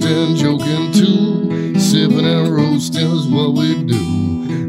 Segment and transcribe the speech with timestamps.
[0.00, 1.78] toasting, joking too.
[1.78, 3.98] Sipping and roasting is what we do.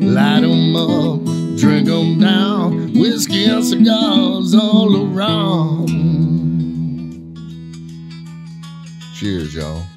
[0.02, 1.24] Light 'em up,
[1.58, 2.94] drink 'em down.
[2.94, 5.90] Whiskey and cigars all around.
[9.16, 9.91] Cheers, y'all.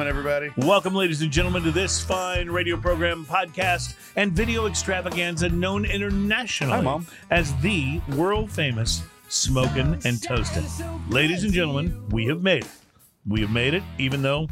[0.00, 0.66] Incoming, everybody.
[0.66, 6.76] Welcome, ladies and gentlemen, to this fine radio program, podcast, and video extravaganza known internationally
[6.76, 7.06] Hi, Mom.
[7.30, 11.10] as the world famous Smoking and Toastin'.
[11.10, 12.70] Ladies and gentlemen, we have made it.
[13.26, 14.48] We have made it, even though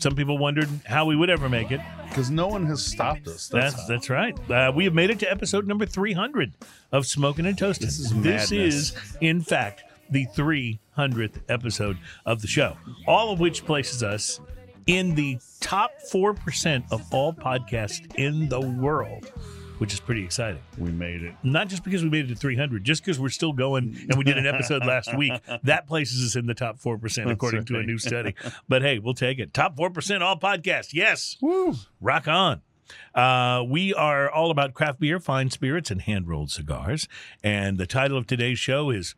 [0.00, 1.80] some people wondered how we would ever make it.
[2.10, 3.48] Because no one has stopped us.
[3.48, 3.86] That's how.
[3.88, 4.50] that's right.
[4.50, 6.52] Uh, we have made it to episode number 300
[6.92, 7.86] of Smoking and Toasting.
[7.86, 12.76] This is This is, in fact, the 300th episode of the show,
[13.06, 14.40] all of which places us
[14.90, 19.26] in the top 4% of all podcasts in the world,
[19.78, 20.60] which is pretty exciting.
[20.78, 21.32] we made it.
[21.44, 24.24] Not just because we made it to 300, just because we're still going and we
[24.24, 25.32] did an episode last week.
[25.62, 28.34] That places us in the top 4%, according to a new study.
[28.68, 29.54] But hey, we'll take it.
[29.54, 30.92] Top 4% all podcasts.
[30.92, 31.36] Yes.
[31.40, 31.74] Woo!
[32.00, 32.62] Rock on.
[33.14, 37.06] Uh, we are all about craft beer, fine spirits, and hand rolled cigars.
[37.44, 39.14] And the title of today's show is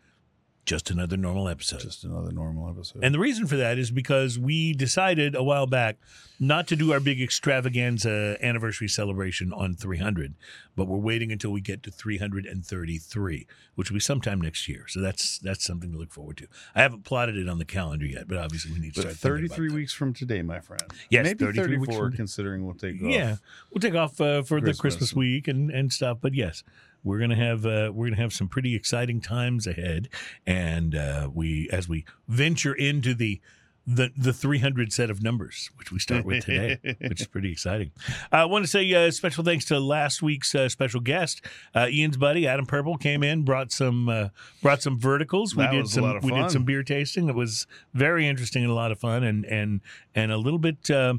[0.64, 1.80] Just Another Normal Episode.
[1.80, 3.02] Just another normal episode.
[3.02, 5.96] and the reason for that is because we decided a while back
[6.38, 10.34] not to do our big extravaganza anniversary celebration on 300,
[10.76, 14.86] but we're waiting until we get to 333, which will be sometime next year.
[14.88, 16.46] So that's that's something to look forward to.
[16.74, 19.36] I haven't plotted it on the calendar yet, but obviously we need to but start.
[19.38, 19.74] thinking about 33 that.
[19.74, 20.82] weeks from today, my friend.
[21.10, 23.10] Yes, Maybe 33 weeks 34, from- considering we'll take off.
[23.10, 23.36] Yeah,
[23.72, 24.80] we'll take off uh, for the Christmas.
[24.80, 26.18] Christmas week and, and stuff.
[26.20, 26.62] But yes,
[27.04, 30.08] we're gonna have uh, we're gonna have some pretty exciting times ahead,
[30.46, 33.40] and uh, we as we venture into the
[33.86, 37.90] the the 300 set of numbers, which we start with today, which is pretty exciting.
[38.30, 41.44] I want to say uh, special thanks to last week's uh, special guest,
[41.74, 44.28] uh, Ian's buddy Adam Purple came in, brought some uh,
[44.62, 45.56] brought some verticals.
[45.56, 47.28] We did some we did some beer tasting.
[47.28, 49.80] It was very interesting and a lot of fun, and and
[50.14, 50.90] and a little bit.
[50.90, 51.14] Uh,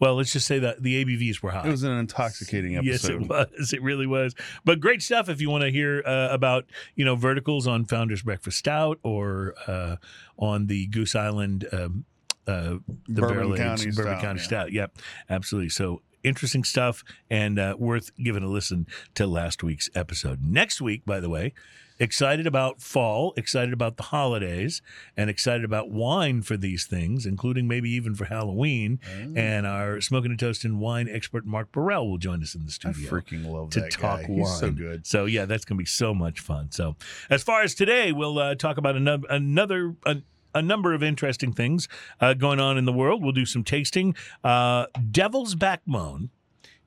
[0.00, 1.66] well, let's just say that the ABVs were high.
[1.66, 2.90] It was an intoxicating episode.
[2.90, 3.72] Yes, it was.
[3.74, 4.34] It really was.
[4.64, 8.22] But great stuff if you want to hear uh, about you know verticals on Founder's
[8.22, 9.96] Breakfast Stout or uh,
[10.38, 12.04] on the Goose Island, um,
[12.46, 12.76] uh,
[13.08, 14.46] the Bourbon County Bourbon Stout, County yeah.
[14.46, 14.72] Stout.
[14.72, 15.68] Yep, absolutely.
[15.68, 20.40] So interesting stuff and uh, worth giving a listen to last week's episode.
[20.42, 21.52] Next week, by the way.
[22.00, 24.80] Excited about fall, excited about the holidays,
[25.16, 28.98] and excited about wine for these things, including maybe even for Halloween.
[29.04, 29.34] Oh.
[29.36, 33.06] And our smoking and toasting wine expert Mark Burrell will join us in the studio.
[33.06, 34.26] I freaking love to that talk guy.
[34.28, 34.38] wine.
[34.38, 35.06] He's so good.
[35.06, 36.70] So yeah, that's going to be so much fun.
[36.70, 36.96] So
[37.28, 39.94] as far as today, we'll uh, talk about another another.
[40.06, 40.16] A,
[40.52, 41.86] a number of interesting things
[42.20, 43.22] uh, going on in the world.
[43.22, 44.16] We'll do some tasting.
[44.42, 46.30] Uh, Devil's Backbone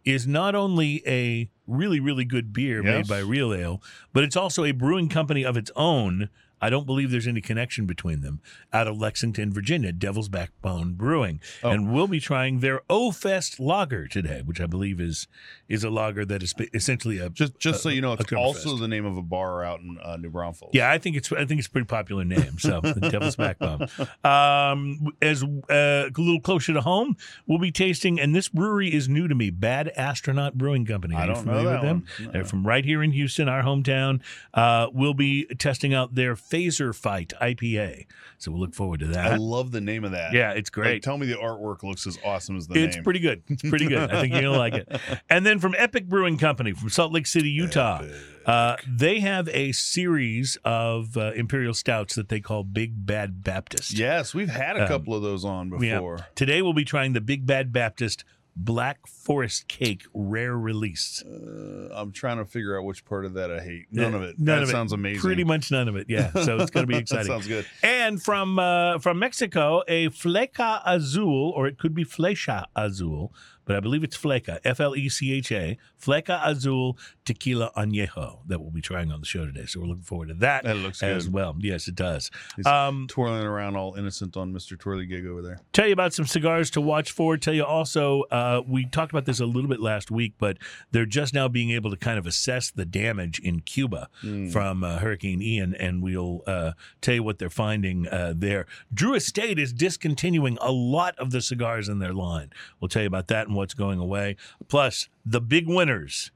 [0.06, 3.82] is not only a really, really good beer made by Real Ale,
[4.12, 6.30] but it's also a brewing company of its own.
[6.64, 8.40] I don't believe there's any connection between them.
[8.72, 11.70] Out of Lexington, Virginia, Devil's Backbone Brewing, Oh.
[11.72, 15.28] and we'll be trying their O Fest lager today, which I believe is
[15.68, 18.88] is a lager that is essentially a Just just so you know, it's also the
[18.88, 20.72] name of a bar out in uh, New Braunfels.
[20.74, 22.58] Yeah, I think it's I think it's a pretty popular name.
[22.60, 23.88] So Devil's Backbone.
[24.24, 29.10] Um, as uh, a little closer to home, we'll be tasting, and this brewery is
[29.10, 29.50] new to me.
[29.50, 31.16] Bad Astronaut Brewing Company.
[31.16, 32.06] Are I you don't know with them?
[32.20, 32.32] one.
[32.32, 34.22] They're from right here in Houston, our hometown.
[34.54, 38.06] Uh, we'll be testing out their Phaser Fight IPA.
[38.38, 39.32] So we'll look forward to that.
[39.34, 40.34] I love the name of that.
[40.34, 41.04] yeah, it's Like, great.
[41.04, 42.88] tell me the artwork looks as awesome as the It's name.
[42.90, 43.42] It's pretty good.
[43.48, 44.12] It's pretty good.
[44.12, 44.88] I think you're gonna like it.
[45.30, 48.04] And then from Epic Brewing Company from Salt Lake City, Utah,
[48.46, 53.94] uh, they have a series of uh, imperial stouts that they call Big Bad Baptist.
[53.94, 55.96] Yes, we've had a Um, couple of those on Yeah.
[55.96, 56.28] before.
[56.36, 58.24] Today we'll be trying the Big Bad Baptist
[58.56, 61.24] Black Forest Cake Rare Release.
[61.24, 63.88] Uh, I'm trying to figure out which part of that I hate.
[63.92, 64.38] None of it.
[64.38, 64.72] none that of it.
[64.72, 65.22] sounds amazing.
[65.22, 66.06] Pretty much none of it.
[66.10, 66.32] Yeah.
[66.34, 67.28] So it's going to be that exciting.
[67.32, 67.66] sounds good.
[67.82, 73.34] And from uh, from Mexico, a Fleca Azul, or it could be Flecha Azul,
[73.66, 78.40] but I believe it's Fleca, F L E C H A, Fleca Azul Tequila Añejo
[78.48, 79.66] that we'll be trying on the show today.
[79.66, 81.34] So we're looking forward to that That looks as good.
[81.34, 81.56] well.
[81.60, 82.30] Yes, it does.
[82.56, 84.78] He's Um, twirling around all innocent on Mr.
[84.78, 85.60] Twirly Gig over there.
[85.72, 87.38] tell you about some cigars to watch for.
[87.38, 90.58] Tell you also, uh, we talked about this a little bit last week, but
[90.92, 94.52] they're just now being able to kind of assess the damage in Cuba Mm.
[94.52, 98.66] from uh, Hurricane Ian, and we'll uh, tell you what they're finding uh, there.
[98.94, 102.52] Drew Estate is discontinuing a lot of the cigars in their line.
[102.80, 104.36] We'll tell you about that and what's going away.
[104.68, 106.32] Plus, the big winners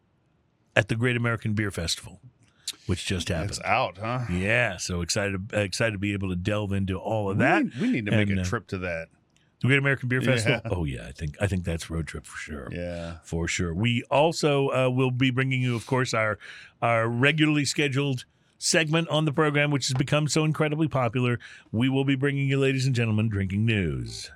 [0.75, 2.21] at the Great American Beer Festival,
[2.85, 3.49] which just happened.
[3.49, 4.25] It's out, huh?
[4.31, 7.63] Yeah, so excited excited to be able to delve into all of We that.
[7.63, 9.07] need, we need to make and, a uh, trip to that.
[9.61, 10.61] The Great American Beer Festival.
[10.63, 10.71] Yeah.
[10.71, 12.69] Oh yeah, I think I think that's road trip for sure.
[12.71, 13.17] Yeah.
[13.23, 13.73] for sure.
[13.73, 16.37] We also uh, will be bringing you, of course, our
[16.79, 18.25] our regularly scheduled
[18.59, 21.39] segment on the program, which has become so incredibly popular.
[21.71, 24.29] We will be bringing you, ladies and gentlemen, drinking news.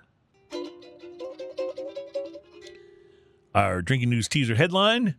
[3.54, 5.16] Our drinking news teaser headline: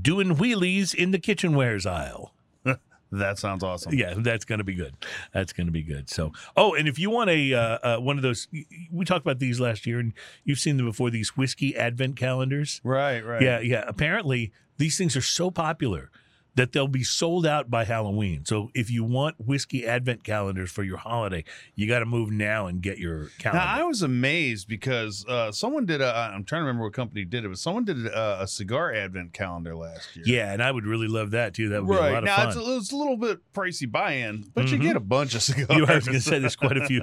[0.00, 2.34] Doing wheelies in the kitchenwares aisle.
[3.14, 3.92] That sounds awesome.
[3.92, 4.94] Yeah, that's going to be good.
[5.34, 6.08] That's going to be good.
[6.08, 8.48] So, oh, and if you want a uh, uh, one of those,
[8.90, 10.14] we talked about these last year, and
[10.44, 11.10] you've seen them before.
[11.10, 12.80] These whiskey advent calendars.
[12.82, 13.42] Right, right.
[13.42, 13.84] Yeah, yeah.
[13.86, 16.10] Apparently, these things are so popular
[16.54, 18.44] that they'll be sold out by Halloween.
[18.44, 21.44] So if you want whiskey advent calendars for your holiday,
[21.74, 23.64] you got to move now and get your calendar.
[23.64, 26.14] Now I was amazed because uh, someone did a.
[26.14, 29.32] I'm trying to remember what company did it, but someone did a, a cigar advent
[29.32, 30.24] calendar last year.
[30.28, 31.70] yeah, and I would really love that too.
[31.70, 32.12] That would be a right.
[32.12, 32.48] lot of now fun.
[32.48, 34.82] it's a, it's a little bit pricey buy-in, but you Mhm.
[34.82, 35.68] get a bunch of cigars.
[35.76, 37.02] You- I was going to say there's quite a few,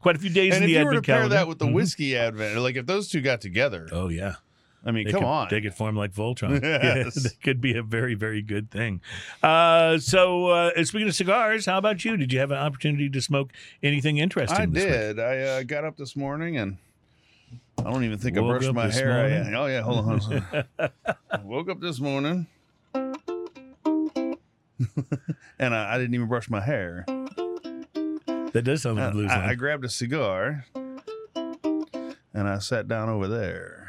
[0.00, 1.34] quite a few days and in if the you were to advent pair calendar.
[1.36, 1.72] that with the Mhm.
[1.72, 4.34] whiskey advent, like if those two got together, Oh yeah,
[4.84, 5.48] I mean, they come could, on.
[5.50, 6.60] they could form like Voltron.
[6.62, 7.16] Yes.
[7.16, 9.00] Yeah, that could be a very, very good thing.
[9.42, 12.16] Uh, so, uh, speaking of cigars, how about you?
[12.16, 13.52] Did you have an opportunity to smoke
[13.82, 14.58] anything interesting?
[14.58, 14.92] I this week?
[14.92, 15.20] did.
[15.20, 16.78] I uh, got up this morning and
[17.78, 19.12] I don't even think I brushed my hair.
[19.12, 20.18] I- oh yeah, hold on.
[20.18, 21.44] Hold on.
[21.44, 22.46] Woke up this morning
[25.58, 27.04] and I, I didn't even brush my hair.
[28.52, 29.50] That does sound like a blues I.
[29.50, 30.66] I grabbed a cigar
[31.34, 33.81] and I sat down over there.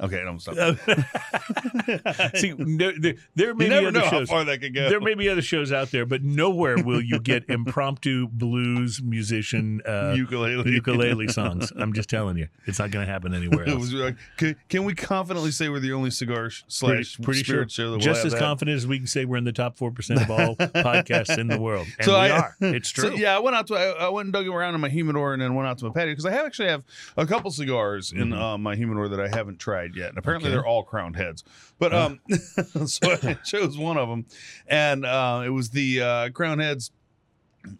[0.00, 0.54] Okay, I don't stop.
[2.36, 4.28] See, no, there, there may you be other shows.
[4.28, 4.88] far that could go.
[4.88, 9.80] There may be other shows out there, but nowhere will you get impromptu blues musician
[9.86, 10.70] uh, ukulele.
[10.70, 11.72] ukulele songs.
[11.76, 13.92] I'm just telling you, it's not going to happen anywhere else.
[14.36, 17.68] can, can we confidently say we're the only cigar sh- Pretty, slash pretty sure.
[17.68, 18.38] show Just as that?
[18.38, 21.46] confident as we can say we're in the top four percent of all podcasts in
[21.46, 22.56] the world, and So we I- are.
[22.60, 23.18] It's So, true.
[23.18, 25.40] yeah, I went out to I, I went and dug around in my humidor and
[25.42, 26.82] then went out to my patio because I have actually have
[27.16, 28.38] a couple cigars in Mhm.
[28.40, 30.56] uh, my humidor that I haven't tried yet, and apparently Okay.
[30.56, 31.44] they're all crowned heads.
[31.78, 32.20] But um,
[32.86, 34.26] so I chose one of them,
[34.66, 36.90] and uh, it was the uh, crown heads.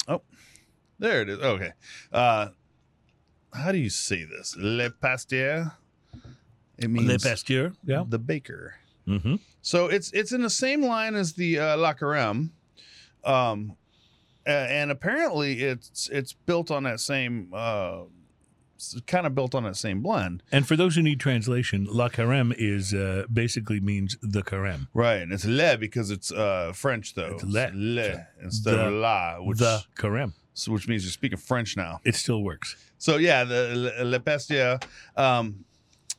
[0.07, 0.23] Oh,
[0.99, 1.39] there it is.
[1.41, 1.73] Okay,
[2.13, 2.49] uh,
[3.55, 4.55] how do you say this?
[4.59, 5.73] Le Pasteur.
[6.79, 7.73] It means Le Pasteur.
[7.85, 8.05] Yeah.
[8.07, 8.75] the baker.
[9.09, 9.37] Mm-hmm.
[9.63, 12.51] So it's it's in the same line as the uh, La Carême,
[13.25, 13.77] um,
[14.45, 18.01] and apparently it's it's built on that same uh,
[19.07, 22.55] kind of built on that same blend, And for those who need translation, La Carême
[22.57, 24.89] is uh, basically means the carême.
[24.95, 25.21] right?
[25.23, 27.35] And it's le because it's uh, French though.
[27.35, 28.27] It's le.
[28.43, 30.33] instead The- of la, which the carême.
[30.55, 32.01] so which means you're speaking French now.
[32.05, 32.77] It still works.
[32.99, 34.79] So yeah, the Le, Le Pasteur,
[35.17, 35.65] um,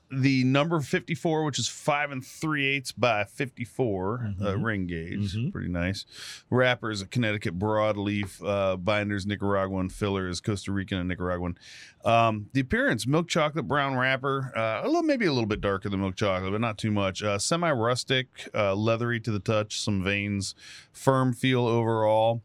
[0.10, 4.64] the number 54, which is five and three eighths by 54 uh, Mhm.
[4.64, 5.52] ring gauge, Mhm.
[5.52, 6.06] pretty nice.
[6.50, 8.42] Wrapper is a Connecticut broadleaf.
[8.46, 9.90] Uh, binders Nicaraguan.
[9.90, 11.58] Filler is Costa Rican and Nicaraguan.
[12.06, 15.90] Um, the appearance milk chocolate brown wrapper, uh, a little maybe a little bit darker
[15.90, 17.22] than milk chocolate, but not too much.
[17.22, 20.56] Uh, Semi rustic, uh, leathery to the touch, some veins,
[20.94, 22.42] firm feel overall.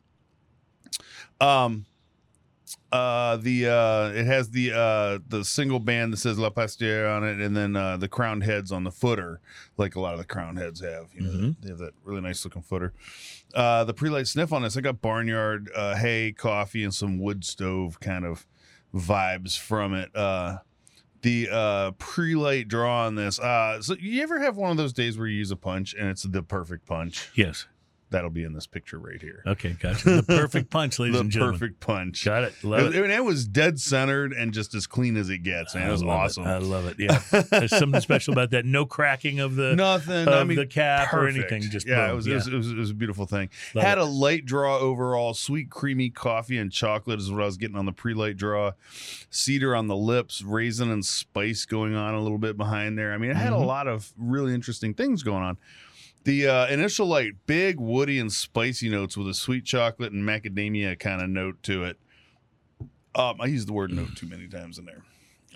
[1.40, 1.86] Um,
[2.92, 7.24] uh the uh it has the uh the single band that says La Pasteur on
[7.24, 9.40] it and then uh the crowned heads on the footer
[9.76, 11.56] like a lot of the crowned heads have you know Mhm.
[11.62, 12.92] they have that really nice looking footer
[13.54, 17.44] uh the pre-light sniff on this i got barnyard uh hay coffee and some wood
[17.44, 18.46] stove kind of
[18.94, 20.58] vibes from it uh
[21.22, 25.16] the uh pre-light draw on this uh so you ever have one of those days
[25.16, 27.66] where you use a punch and it's the perfect punch Yes.
[28.12, 30.08] That'll be in this picture right here Okay, gotcha.
[30.16, 31.58] The perfect punch, ladies and gentlemen.
[31.58, 32.54] perfect punch Got it.
[32.62, 32.98] it, Love it.
[32.98, 35.88] I mean, it was dead centered and just as clean as it gets, man.
[35.88, 36.44] It was awesome.
[36.46, 36.96] I love it.
[36.98, 37.20] Yeah.
[37.50, 38.64] There's something special about that.
[38.64, 40.28] No cracking of the Nothing.
[40.28, 41.62] of I mean, the cap or anything.
[41.62, 43.48] Just yeah, it was, It, was, it was it was a beautiful thing.
[43.74, 44.02] Love Had it.
[44.02, 45.34] a light draw overall.
[45.34, 48.72] Sweet, creamy coffee and chocolate is what I was getting on the pre-light draw.
[49.30, 53.12] Cedar on the lips, raisin and spice going on a little bit behind there.
[53.12, 53.66] I mean, it had a Mhm.
[53.66, 55.56] lot of really interesting things going on.
[56.24, 60.98] The uh, initial light, big woody and spicy notes with a sweet chocolate and macadamia
[60.98, 61.98] kind of note to it.
[63.14, 65.02] Um, I used the word note too many times in there.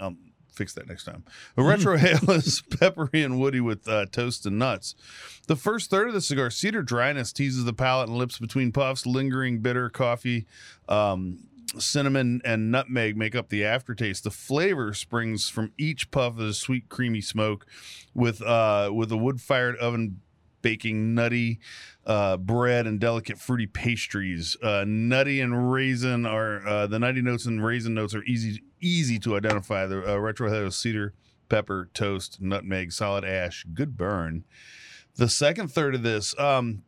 [0.01, 0.17] I'll
[0.53, 1.25] fix that next time.
[1.57, 4.95] A retrohale is peppery and woody with uh, toast and nuts.
[5.47, 9.07] The first third of the cigar, cedar dryness teases the palate and lips between puffs.
[9.07, 10.47] Lingering bitter coffee,
[10.89, 11.39] um,
[11.79, 14.25] cinnamon, and nutmeg make up the aftertaste.
[14.25, 17.67] The flavor springs from each puff of the sweet, creamy smoke,
[18.15, 20.21] with uh, with a wood fired oven
[20.67, 21.61] baking nutty
[22.07, 24.57] uh, bread and delicate fruity pastries.
[24.61, 29.17] Uh, nutty and raisin are uh, the nutty notes and raisin notes are easy easy
[29.21, 29.87] to identify.
[29.87, 31.15] The uh, retrohale of cedar,
[31.49, 34.43] pepper, toast, nutmeg, solid ash, good burn.
[35.15, 36.83] The second third of this, um,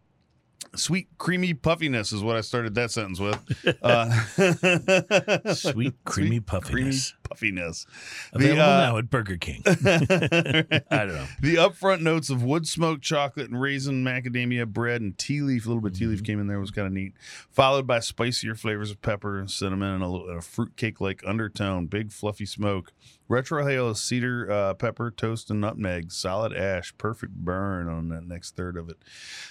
[0.75, 3.38] sweet creamy puffiness is what I started that sentence with.
[3.82, 4.11] Uh,
[5.54, 7.12] Sweet, creamy puffiness.
[7.12, 7.87] creamy puffiness.
[8.32, 9.62] Available uh, now at Burger King.
[9.66, 11.26] I don't know.
[11.40, 15.68] The upfront notes of wood smoked chocolate and raisin macadamia bread and tea leaf, a
[15.68, 17.12] little bit of tea leaf came in there, was kind of neat.
[17.50, 21.23] Followed by spicier flavors of pepper and cinnamon and a, little- a fruit cake like
[21.26, 22.92] undertone, big fluffy smoke.
[23.28, 26.11] Retrohale of cedar, uh, pepper, toast, and nutmeg.
[26.11, 28.97] Solid ash, perfect burn on that next third of it.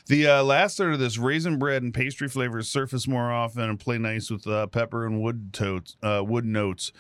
[0.08, 3.80] The uh, last third of this raisin bread and pastry flavors surface more often and
[3.80, 6.92] play nice with uh, pepper and wood totes, uh, wood notes.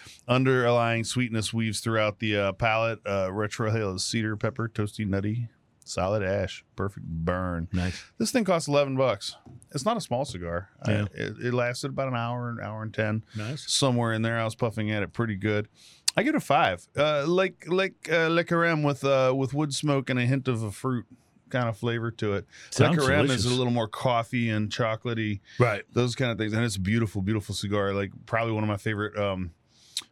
[0.67, 2.99] Underlying sweetness weaves throughout the uh, palate.
[3.05, 5.47] Uh, retrohale is cedar, pepper, toasty, nutty,
[5.85, 7.69] solid ash, perfect burn.
[7.71, 8.03] Nice.
[8.17, 9.37] This thing costs eleven bucks.
[9.73, 10.69] It's not a small cigar.
[10.83, 11.05] I- Yeah.
[11.13, 13.71] it, it lasted about an hour, an hour and ten Nice.
[13.71, 14.37] somewhere in there.
[14.37, 15.69] I was puffing at it pretty good.
[16.17, 16.85] I give it a five.
[16.97, 20.63] Uh, like like uh, Le Carême with uh, with wood smoke and a hint of
[20.63, 21.05] a fruit
[21.49, 22.45] kind of flavor to it.
[22.71, 23.45] Sounds Le Carême delicious.
[23.45, 25.83] is a little more coffee and chocolatey, Right.
[25.93, 27.93] those kind of things, and it's a beautiful, beautiful cigar.
[27.93, 29.17] Like probably one of my favorite.
[29.17, 29.51] Um,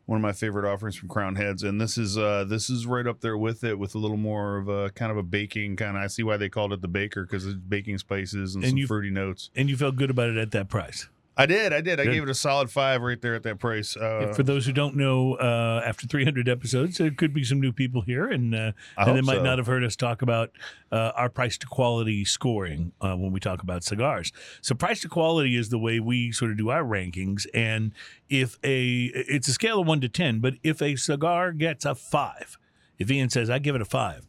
[0.06, 3.08] one of my favorite offerings from Crown Heads, and this is uh, this is right
[3.08, 5.98] up there with it, with a little more of a kind of a baking kind
[5.98, 6.04] of.
[6.04, 8.78] I see why they called it the baker because it's baking spices and, And some
[8.78, 9.50] you've- fruity notes.
[9.56, 11.08] And you felt good about it at that price.
[11.38, 12.00] I did, I did.
[12.00, 12.14] I Good.
[12.14, 13.98] gave it a solid five right there at that price.
[13.98, 17.74] Uh, For those who don't know, uh, after 300 episodes, there could be some new
[17.74, 19.44] people here, and uh, and they might so.
[19.44, 20.52] not have heard us talk about
[20.94, 24.32] uh, our price to quality scoring uh, when we talk about cigars.
[24.62, 27.46] So, price to quality is the way we sort of do our rankings.
[27.54, 27.92] And
[28.30, 31.96] if a, it's a scale of one to 10, but if a cigar gets a
[31.96, 32.58] five,
[32.98, 34.26] if Ian says, I give it a five,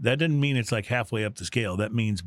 [0.00, 1.76] that doesn't mean it's like halfway up the scale.
[1.76, 2.22] That means,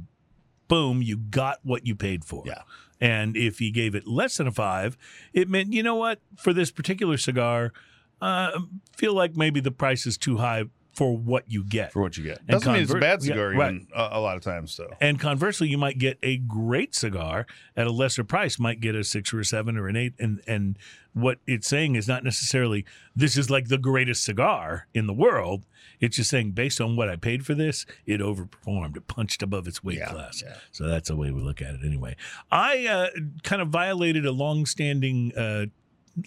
[0.69, 2.43] boom, you got what you paid for.
[2.45, 2.61] Yeah.
[3.01, 4.95] And if he gave it less than a five,
[5.33, 7.73] it meant, you know what, for this particular cigar,
[8.21, 8.59] uh,
[8.95, 11.91] feel like maybe the price is too high for what you get.
[11.93, 12.39] for what you get.
[12.39, 13.73] And Doesn't mean it's a convert- bad yeah, cigar right.
[13.73, 14.91] even a, a lot of times though.
[14.99, 19.03] And conversely, you might get a great cigar at a lesser price, might get a
[19.03, 20.13] six or a seven or an eight.
[20.19, 20.77] And and
[21.13, 25.65] what it's saying is not necessarily this is like the greatest cigar in the world.
[25.99, 28.95] It's just saying based on what I paid for this, it overperformed.
[28.97, 30.41] It punched above its weight Yeah, class.
[30.45, 30.55] yeah.
[30.71, 32.15] So that's the way we look at it anyway.
[32.51, 33.07] I uh,
[33.43, 35.65] kind of violated a longstanding uh,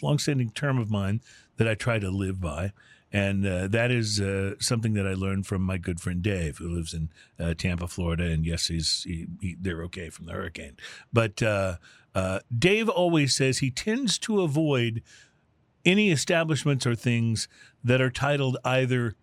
[0.02, 1.20] long-standing term of mine
[1.56, 2.72] that I try to live by,
[3.12, 6.68] and uh, that is uh, something that I learned from my good friend Dave, who
[6.68, 8.24] lives in uh, Tampa, Florida.
[8.24, 10.76] And yes, he's he, he, they're okay from the hurricane,
[11.12, 11.42] but
[12.14, 15.02] uh, Dave always says he tends to avoid
[15.84, 17.48] any establishments or things
[17.82, 19.16] that are titled either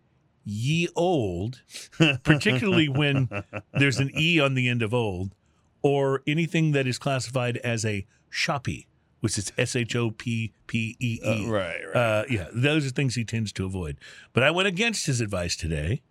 [0.43, 1.61] ye old,
[2.23, 3.29] particularly when
[3.73, 5.33] there's an E on the end of old,
[5.81, 8.87] or anything that is classified as a shoppy,
[9.19, 11.45] which is S H O P P E E.
[11.45, 11.95] Uh, right, right.
[11.95, 13.97] Uh, yeah, those are things he tends to avoid.
[14.33, 16.01] But I went against his advice today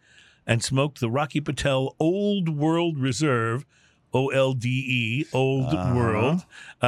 [0.47, 3.65] and smoked the Rocky Patel Old World Reserve,
[4.13, 5.95] O L D E, Old Uh-huh.
[5.95, 6.45] World.
[6.83, 6.87] Uh,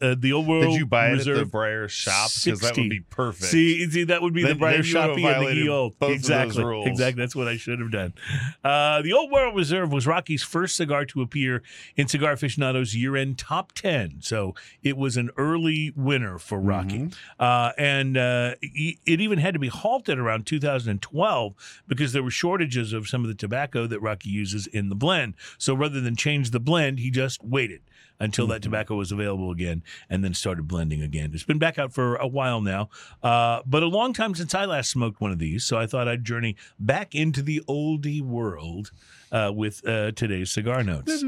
[0.00, 1.36] uh, the Old World Did you buy it Reserve.
[1.36, 2.30] at the Briar shop?
[2.44, 3.44] Because that would be perfect.
[3.50, 5.68] See, see, that would be Then- the Briar then you have Shoppy and the E
[5.68, 5.94] Old.
[6.02, 7.22] exactly, exactly.
[7.22, 8.12] That's what I should have done.
[8.64, 11.62] Uh, the Old World Reserve was Rocky's first cigar to appear
[11.96, 16.98] in Cigar Aficionado's year-end top ten, so it was an early winner for Rocky.
[16.98, 17.14] Mhm.
[17.38, 21.54] Uh, and uh, it even had to be halted around 2012
[21.86, 25.34] because there were shortages of some of the tobacco that Rocky uses in the blend.
[25.58, 27.82] So rather than change the blend, he just waited
[28.20, 31.30] until that tobacco was available again and then started blending again.
[31.32, 32.90] It's been back out for a while now,
[33.22, 35.64] uh, but a long time since I last smoked one of these.
[35.64, 38.92] So I thought I'd journey back into the oldie world
[39.32, 41.22] uh, with uh, today's cigar notes.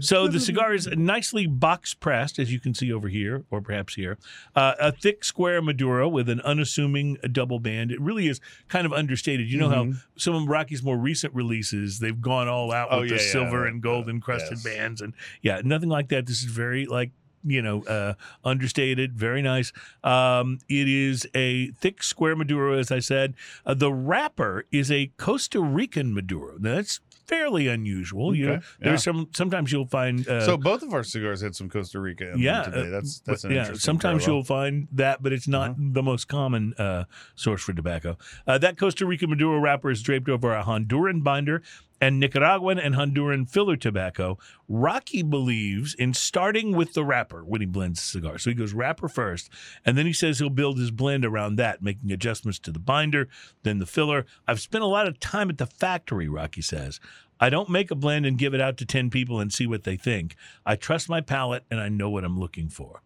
[0.00, 3.94] So the cigar is nicely box pressed, as you can see over here, or perhaps
[3.94, 4.18] here.
[4.54, 7.90] Uh, a thick square Maduro with an unassuming double band.
[7.90, 9.50] It really is kind of understated.
[9.50, 13.10] You know how some of Rocky's more recent releases, they've gone all out Oh, with
[13.10, 14.64] yeah, the yeah, silver uh, and gold encrusted yes.
[14.64, 16.26] bands, and yeah, nothing like that.
[16.26, 17.10] This is very like
[17.44, 18.14] you know, uh,
[18.44, 19.72] understated, very nice.
[20.04, 23.34] Um, it is a thick square Maduro, as I said.
[23.66, 26.56] Uh, the wrapper is a Costa Rican Maduro.
[26.58, 27.00] Now, that's
[27.32, 28.34] fairly unusual.
[28.34, 28.88] You know, Okay, yeah.
[28.88, 29.28] there's some.
[29.34, 30.26] Sometimes you'll find.
[30.28, 32.88] Uh, so both of our cigars had some Costa Rica in yeah, them today.
[32.88, 33.58] uh, That's that's an yeah.
[33.60, 34.36] interesting Sometimes parallel.
[34.38, 35.80] you'll find that, but it's not Uh-huh.
[35.92, 38.16] the most common uh, source for tobacco.
[38.46, 41.62] Uh, that Costa Rica Maduro wrapper is draped over a Honduran binder
[42.02, 44.36] and Nicaraguan and Honduran filler tobacco.
[44.68, 48.38] Rocky believes in starting with the wrapper when he blends the cigar.
[48.38, 49.48] So he goes wrapper first,
[49.86, 53.28] and then he says he'll build his blend around that, making adjustments to the binder,
[53.62, 54.26] then the filler.
[54.48, 56.98] I've spent a lot of time at the factory, Rocky says.
[57.38, 59.84] I don't make a blend and give it out to 10 people and see what
[59.84, 60.34] they think.
[60.66, 63.02] I trust my palate and I know what I'm looking for.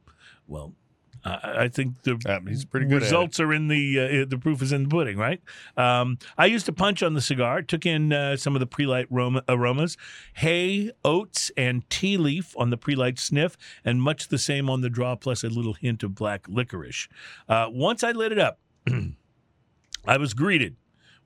[0.47, 0.73] Well,
[1.27, 4.73] I think the Yeah, he's pretty good results are in the uh, the proof is
[4.73, 5.41] in the pudding, right?
[5.77, 9.09] Um, I used a punch on the cigar, took in uh, some of the pre-light
[9.13, 9.97] aroma, aromas,
[10.35, 14.91] hay, oats, and tea leaf on the pre-light sniff, and much the same on the
[14.91, 17.09] draw, plus a little hint of black licorice.
[17.49, 18.59] Uh, once I lit it up.
[20.07, 20.77] I was greeted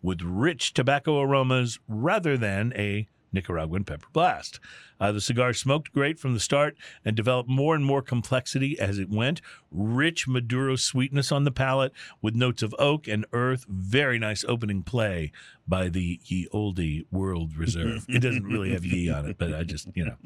[0.03, 4.61] with rich tobacco aromas rather than a Nicaraguan pepper blast.
[4.99, 8.99] Uh, the cigar smoked great from the start and developed more and more complexity as
[8.99, 9.41] it went.
[9.71, 13.65] Rich Maduro sweetness on the palate with notes of oak and earth.
[13.69, 15.33] Very nice opening play
[15.67, 18.05] by the Ye Olde World Reserve.
[18.09, 20.17] It doesn't really have ye on it, but I just, you know,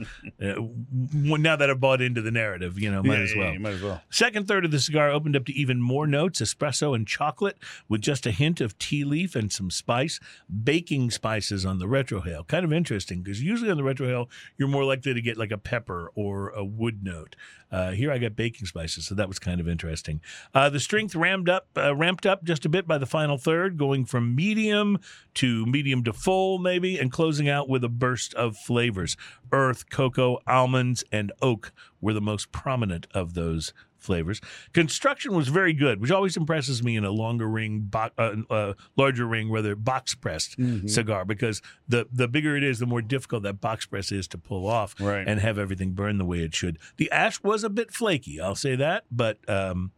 [0.42, 3.52] uh, now that I've bought into the narrative, you know, might Yeah, as yeah, well.
[3.52, 4.02] you might as well.
[4.10, 7.58] Second third of the cigar opened up to even more notes espresso and chocolate,
[7.88, 10.18] with just a hint of tea leaf and some spice,
[10.64, 12.46] baking spices on the retrohale.
[12.48, 15.58] Kind of interesting because usually on the retrohale, you're more likely to get like a
[15.58, 17.36] pepper or a wood note.
[17.70, 20.20] Uh, here I got baking spices, so that was kind of interesting.
[20.54, 23.76] Uh, the strength ramped up, uh, ramped up just a bit by the final third,
[23.76, 24.98] going from medium
[25.34, 29.16] to medium to full, maybe, and closing out with a burst of flavors.
[29.50, 33.72] Earth, cocoa, almonds, and oak were the most prominent of those
[34.04, 34.40] flavors.
[34.72, 38.72] Construction was very good, which always impresses me in a longer ring, bo- uh, uh,
[38.96, 40.86] larger ring, rather box pressed Mm-hmm.
[40.88, 44.38] cigar, because the the bigger it is, the more difficult that box press is to
[44.38, 45.26] pull off Right.
[45.26, 46.78] and have everything burn the way it should.
[46.96, 49.92] The ash was a bit flaky, I'll say that, but um,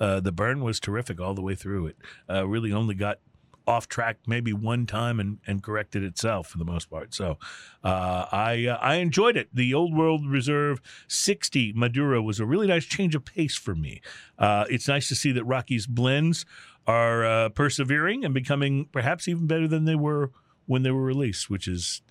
[0.00, 1.96] uh, the burn was terrific all the way through it.
[2.28, 3.18] Uh, really only got
[3.66, 7.14] off track maybe one time and, and corrected itself for the most part.
[7.14, 7.38] So
[7.84, 9.48] uh, I uh, I enjoyed it.
[9.52, 14.00] The Old World Reserve 60 Maduro was a really nice change of pace for me.
[14.38, 16.44] Uh, it's nice to see that Rocky's blends
[16.86, 20.30] are uh, persevering and becoming perhaps even better than they were
[20.66, 22.02] when they were released, which is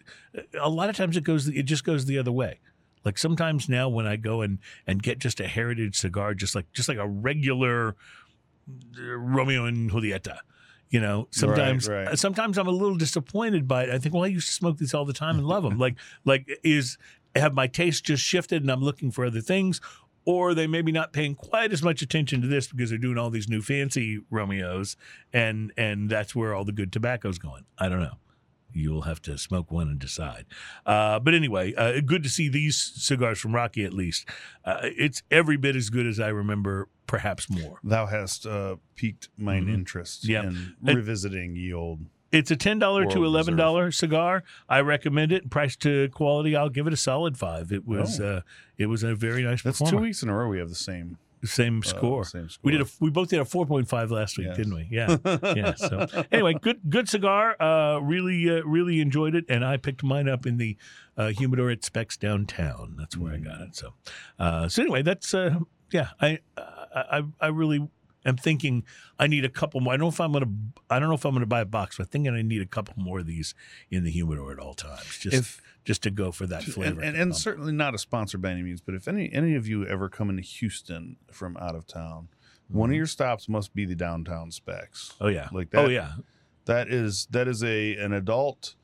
[0.59, 2.59] a lot of times it goes it just goes the other way.
[3.03, 6.71] Like sometimes now when I go and and get just a heritage cigar, just like
[6.71, 7.95] just like a regular
[8.69, 10.39] uh, Romeo and Julieta,
[10.91, 12.09] you know, sometimes right.
[12.09, 13.89] uh, sometimes I'm a little disappointed by it.
[13.89, 15.77] I think, well, I used to smoke these all the time and love them.
[15.79, 15.95] like
[16.25, 16.97] like is
[17.35, 19.79] have my taste just shifted and I'm looking for other things,
[20.25, 23.29] or they maybe not paying quite as much attention to this because they're doing all
[23.29, 24.97] these new fancy Romeos,
[25.31, 27.63] and and that's where all the good tobacco's going.
[27.77, 28.17] I don't know.
[28.73, 30.45] You'll have to smoke one and decide.
[30.85, 34.27] Uh, but anyway, uh, good to see these cigars from Rocky at least.
[34.65, 37.79] Uh, it's every bit as good as I remember, perhaps more.
[37.83, 39.73] Thou hast uh, piqued mine Mhm.
[39.73, 40.43] interest Yeah.
[40.43, 42.05] in revisiting ye old.
[42.31, 44.43] It's a ten dollar to eleven dollar cigar.
[44.69, 45.49] I recommend it.
[45.49, 47.73] Price to quality, I'll give it a solid five.
[47.73, 48.37] It was Oh.
[48.37, 48.41] uh,
[48.77, 51.17] it was a very nice That's two weeks in a row we have the same
[51.43, 52.23] Same uh, score.
[52.25, 52.61] same score.
[52.63, 54.57] We did a we both did a four point five last week, Yes.
[54.57, 54.87] didn't we?
[54.91, 55.17] Yeah,
[55.55, 55.73] yeah.
[55.73, 57.55] So anyway, good good cigar.
[57.61, 60.77] Uh, really uh, really enjoyed it, and I picked mine up in the
[61.17, 62.95] uh, humidor at Spec's downtown.
[62.97, 63.75] That's where I got it.
[63.75, 63.93] So
[64.39, 65.59] uh, so anyway, that's uh,
[65.91, 66.09] yeah.
[66.21, 66.39] I
[66.95, 67.87] I I really
[68.25, 68.83] am thinking
[69.19, 69.93] I need a couple more.
[69.93, 70.51] I don't know if I'm gonna
[70.89, 72.65] I don't know if I'm gonna buy a box, but I think I need a
[72.65, 73.53] couple more of these
[73.89, 76.99] in the humidor at all times, just If- just to go for that flavor.
[77.01, 79.67] and, and, and certainly not a sponsor by any means, but if any any of
[79.67, 82.27] you ever come into Houston from out of town,
[82.67, 82.91] one Mm-hmm.
[82.93, 85.13] of your stops must be the downtown Spec's.
[85.19, 85.85] oh yeah, like that.
[85.85, 86.13] oh yeah.
[86.65, 88.75] That is that is a an adult.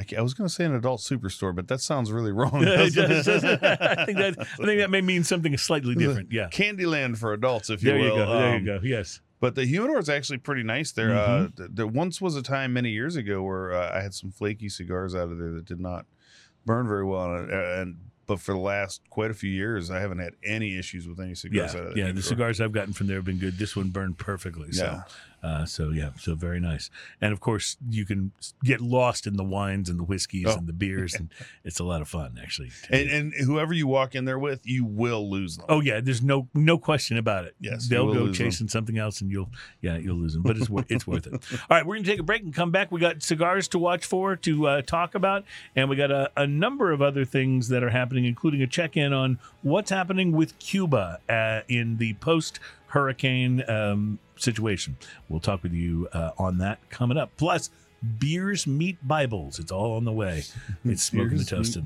[0.00, 2.62] I, I was going to say an adult superstore, but that sounds really wrong.
[2.66, 3.62] It doesn't it?
[3.62, 6.32] I think that I think that may mean something slightly different.
[6.32, 6.48] Yeah.
[6.48, 8.16] Candyland for adults, if you There you will.
[8.16, 8.38] go.
[8.38, 8.80] There Um, you go.
[8.82, 9.20] Yes.
[9.40, 11.14] But the humidor is actually pretty nice there.
[11.16, 11.56] Uh, Mhm.
[11.56, 14.68] th- there once was a time many years ago where uh, I had some flaky
[14.68, 16.04] cigars out of there that did not
[16.66, 20.18] burn very well, and, and but for the last quite a few years, I haven't
[20.18, 21.80] had any issues with any cigars Yeah.
[21.80, 22.12] out of that Yeah.
[22.12, 23.58] The cigars I've gotten from there have been good.
[23.58, 24.70] This one burned perfectly.
[24.72, 25.02] So, Yeah.
[25.42, 26.10] Uh, so yeah.
[26.18, 26.90] So very nice.
[27.20, 28.32] And of course, you can
[28.64, 30.56] get lost in the wines and the whiskeys Oh.
[30.56, 31.30] and the beers, and
[31.64, 32.70] it's a lot of fun actually.
[32.90, 35.66] And, and whoever you walk in there with, you will lose them.
[35.68, 37.54] Oh yeah, there's no no question about it.
[37.60, 38.46] Yes, they'll go lose them.
[38.46, 39.50] chasing something else, and you'll
[39.80, 40.42] yeah you'll lose them.
[40.42, 41.32] But it's wor- it's worth it.
[41.34, 42.90] All right, we're gonna take a break and come back.
[42.92, 45.44] We got cigars to watch for to uh, talk about,
[45.76, 48.96] and we got a, a number of other things that are happening, including a check
[48.96, 52.58] in on what's happening with Cuba uh, in the post
[52.90, 54.96] hurricane um, situation.
[55.28, 57.30] We'll talk with you uh, on that coming up.
[57.36, 57.70] Plus.
[58.18, 59.58] Beers meet Bibles.
[59.58, 60.44] It's all on the way.
[60.86, 61.84] It's smoking the toasted.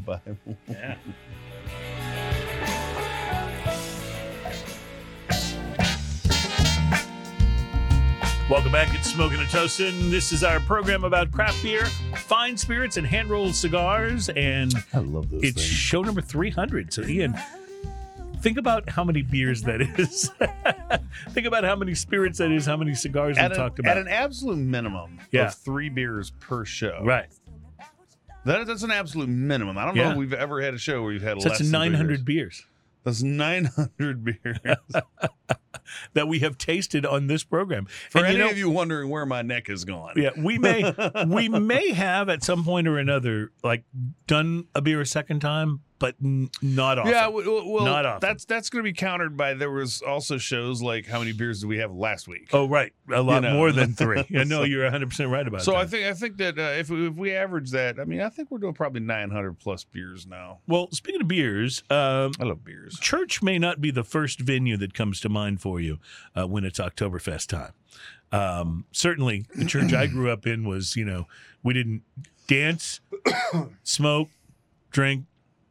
[0.68, 0.94] Yeah.
[8.50, 8.94] Welcome back.
[8.94, 10.10] It's Smoking and Toasting.
[10.10, 14.28] This is our program about craft beer, fine spirits, and hand rolled cigars.
[14.28, 16.92] And I love those it's show number 300.
[16.92, 17.34] So, Ian,
[18.44, 20.30] think about how many beers that is.
[21.30, 23.96] think about how many spirits that is, how many cigars At we an, talked about.
[23.96, 25.46] at an absolute minimum Yeah.
[25.46, 27.00] of three beers per show.
[27.02, 27.26] right.
[28.44, 29.78] That, that's an absolute minimum.
[29.78, 31.70] I don't know if we've ever had a show where we've had So less that's
[31.70, 32.58] than 900 beers.
[32.60, 32.66] beers
[33.02, 34.58] That's 900 beers.
[36.12, 37.86] that we have tasted on this program.
[38.10, 40.12] For And any you know- of you wondering where my neck has gone.
[40.16, 40.92] Yeah, we may
[41.26, 43.84] we may have at some point or another like
[44.26, 47.12] done a beer a second time, but n- not often.
[47.12, 48.20] Yeah, w- w- well, Not often.
[48.28, 51.60] that's that's going to be countered by there was also shows like how many beers
[51.60, 52.48] did we have last week?
[52.52, 52.92] Oh, right.
[53.12, 53.54] A lot know.
[53.54, 54.18] more than three.
[54.36, 55.78] I know So- you're 100% right about so that.
[55.78, 58.28] I think I think that uh, if we, if we average that, I mean, I
[58.28, 60.58] think we're doing probably 900 plus beers now.
[60.66, 62.98] well, speaking of beers, um, I love beers.
[63.00, 65.98] church may not be the first venue that comes to mind for you
[66.36, 67.72] uh, when it's Oktoberfest time.
[68.32, 71.28] Um, certainly, the church I grew up in was, you know,
[71.62, 72.02] we didn't
[72.48, 73.00] dance,
[73.84, 74.28] smoke,
[74.90, 75.24] drink,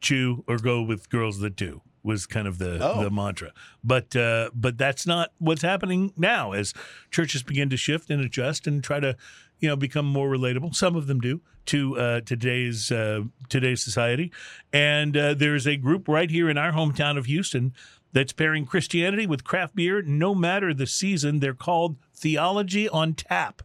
[0.04, 1.80] chew, or go with girls that do.
[2.04, 3.02] Was kind of the Oh.
[3.02, 3.50] the mantra,
[3.82, 6.52] but uh, but that's not what's happening now.
[6.52, 6.74] As
[7.10, 9.16] churches begin to shift and adjust and try to,
[9.58, 10.74] you know, become more relatable.
[10.74, 11.40] Some of them do
[11.72, 14.30] to uh, today's uh, today's society,
[14.70, 17.72] and uh, there's a group right here in our hometown of Houston
[18.12, 21.40] that's pairing Christianity with craft beer, no matter the season.
[21.40, 23.62] They're called Theology on Tap,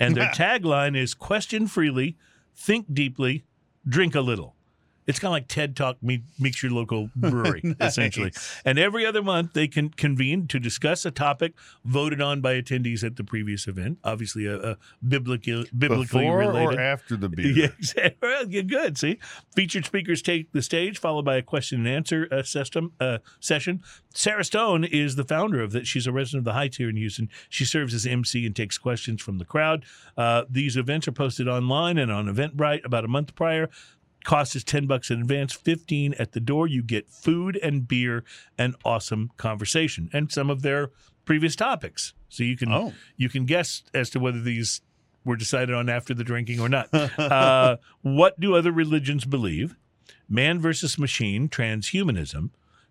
[0.00, 2.16] and their tagline is "Question freely,
[2.56, 3.44] think deeply,
[3.86, 4.54] drink a little."
[5.08, 8.32] It's kind of like TED Talk meet, meets your local brewery, essentially.
[8.64, 13.02] And every other month, they can convene to discuss a topic voted on by attendees
[13.02, 13.98] at the previous event.
[14.04, 16.78] Obviously, a, a biblical, biblically Before related.
[16.78, 17.46] or after the beer?
[17.46, 18.62] Yeah, exactly.
[18.62, 18.98] Good.
[18.98, 19.18] See,
[19.56, 23.82] featured speakers take the stage, followed by a question and answer uh, system uh, session.
[24.14, 25.86] Sarah Stone is the founder of that.
[25.86, 27.28] She's a resident of the Heights here in Houston.
[27.48, 29.84] She serves as MC and takes questions from the crowd.
[30.16, 33.70] Uh, these events are posted online and on Eventbrite about a month prior.
[34.24, 36.66] Cost is 10 bucks in advance, 15 at the door.
[36.66, 38.24] You get food and beer
[38.58, 40.90] and awesome conversation and some of their
[41.24, 42.14] previous topics.
[42.28, 42.92] So you can Oh.
[43.16, 44.82] you can guess as to whether these
[45.24, 46.88] were decided on after the drinking or not.
[47.18, 49.76] uh, what do other religions believe?
[50.28, 52.50] Man versus machine, transhumanism,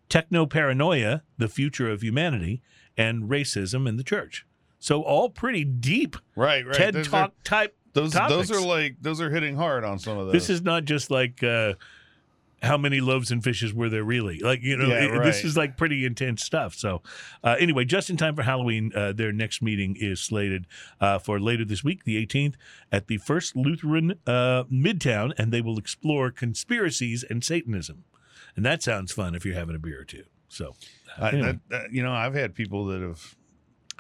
[0.10, 2.62] techno paranoia, the future of humanity,
[2.98, 4.46] and racism in the church.
[4.80, 6.76] So all pretty deep Right, right.
[6.76, 7.77] TED Those are- Talk type.
[7.98, 8.50] Those topics.
[8.50, 10.34] those are like those are hitting hard on some of those.
[10.34, 11.74] This is not just like uh,
[12.64, 14.40] how many loaves and fishes were there really?
[14.40, 16.74] Like you know, Yeah, it- this is like pretty intense stuff.
[16.74, 17.02] So
[17.44, 20.66] uh, anyway, just in time for Halloween, uh, their next meeting is slated
[21.00, 22.56] uh, for later this week, the 18th,
[22.92, 28.06] at the First Lutheran uh, Midtown, and they will explore conspiracies and Satanism.
[28.56, 30.24] And that sounds fun if you're having a beer or two.
[30.50, 30.74] So
[31.20, 31.46] I, anyway.
[31.48, 33.36] that, that- you know, I've had people that have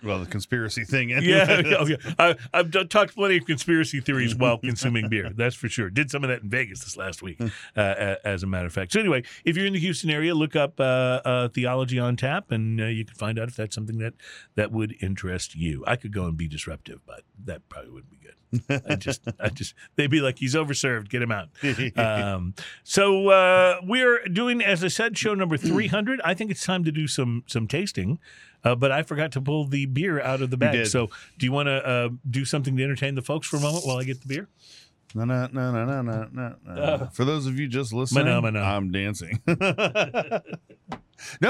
[0.04, 1.10] well, the conspiracy thing.
[1.10, 1.20] Yeah,
[1.62, 1.96] yeah, yeah.
[2.20, 5.32] I, I've done, talked plenty of conspiracy theories while consuming beer.
[5.36, 5.90] That's for sure.
[5.90, 7.42] Did some of that in Vegas this last week,
[7.76, 8.94] uh, as a matter of fact.
[8.94, 12.52] So anyway, if you're in the Houston area, look up uh, uh, Theology on Tap,
[12.52, 14.14] and uh, you can find out if that's something that
[14.56, 15.84] that would interest you.
[15.88, 18.36] I could go and be disruptive, but that probably wouldn't be good.
[18.70, 21.50] I just, I just, they'd be like, he's overserved, get him out.
[21.98, 26.22] Um, so uh, we're doing, as I said, show number 300.
[26.24, 28.20] I think it's time to do some some tasting.
[28.64, 30.74] Uh, but I forgot to pull the beer out of the bag.
[30.74, 30.88] did.
[30.88, 33.86] So, do you want to uh, do something to entertain the folks for a moment
[33.86, 34.50] while I get the beer?
[35.16, 36.72] No, no, no, no, no, no, no, no.
[36.82, 37.08] Uh.
[37.10, 38.60] For those of you just listening, mana.
[38.60, 39.40] I'm dancing.
[39.48, 40.42] no,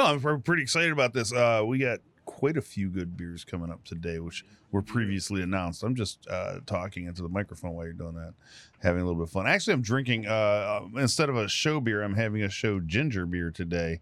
[0.03, 1.33] I'm pr- pretty excited about this.
[1.33, 5.81] Uh, we got quite a few good beers coming up today, which were previously announced.
[5.81, 8.33] I'm just uh, talking into the microphone while you're doing that,
[8.79, 9.47] having a little bit of fun.
[9.47, 13.49] Actually, I'm drinking uh, instead of a show beer, I'm having a show ginger beer
[13.49, 14.01] today,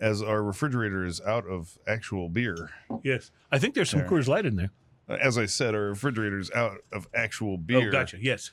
[0.00, 2.70] as our refrigerator is out of actual beer.
[3.02, 4.08] Yes, I think there's some There.
[4.10, 4.72] Coors Light in there.
[5.08, 7.88] Uh, As I said, our refrigerator is out of actual beer.
[7.88, 8.18] Oh, gotcha.
[8.20, 8.50] Yes.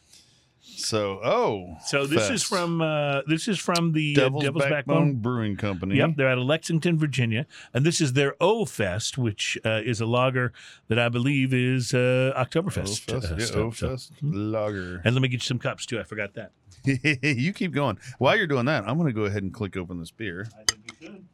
[0.62, 4.78] So, oh, So this is from uh, this is from the uh, Devil's, Devil's, Backbone,
[4.78, 5.16] Backbone.
[5.16, 5.96] Brewing Company.
[5.96, 10.02] Yep, they're out of Lexington, Virginia, and this is their O Fest, which uh, is
[10.02, 10.52] a lager
[10.88, 13.12] that I believe is uh, Oktoberfest.
[13.12, 13.58] O-Fest, uh, yeah, stuff.
[13.58, 15.02] O-Fest lager.
[15.06, 16.00] And let me get you some cups too.
[16.00, 16.52] I forgot that.
[17.24, 17.98] you keep going.
[18.18, 20.48] While you're doing that, I'm going to go ahead and click open this beer.
[20.54, 21.26] I think you should.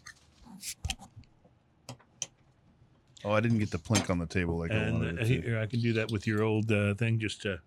[3.23, 5.25] Oh, I didn't get the plink on the table like I wanted uh, to.
[5.25, 7.17] here, I can do that with your old uh, thing.
[7.19, 7.57] Just uh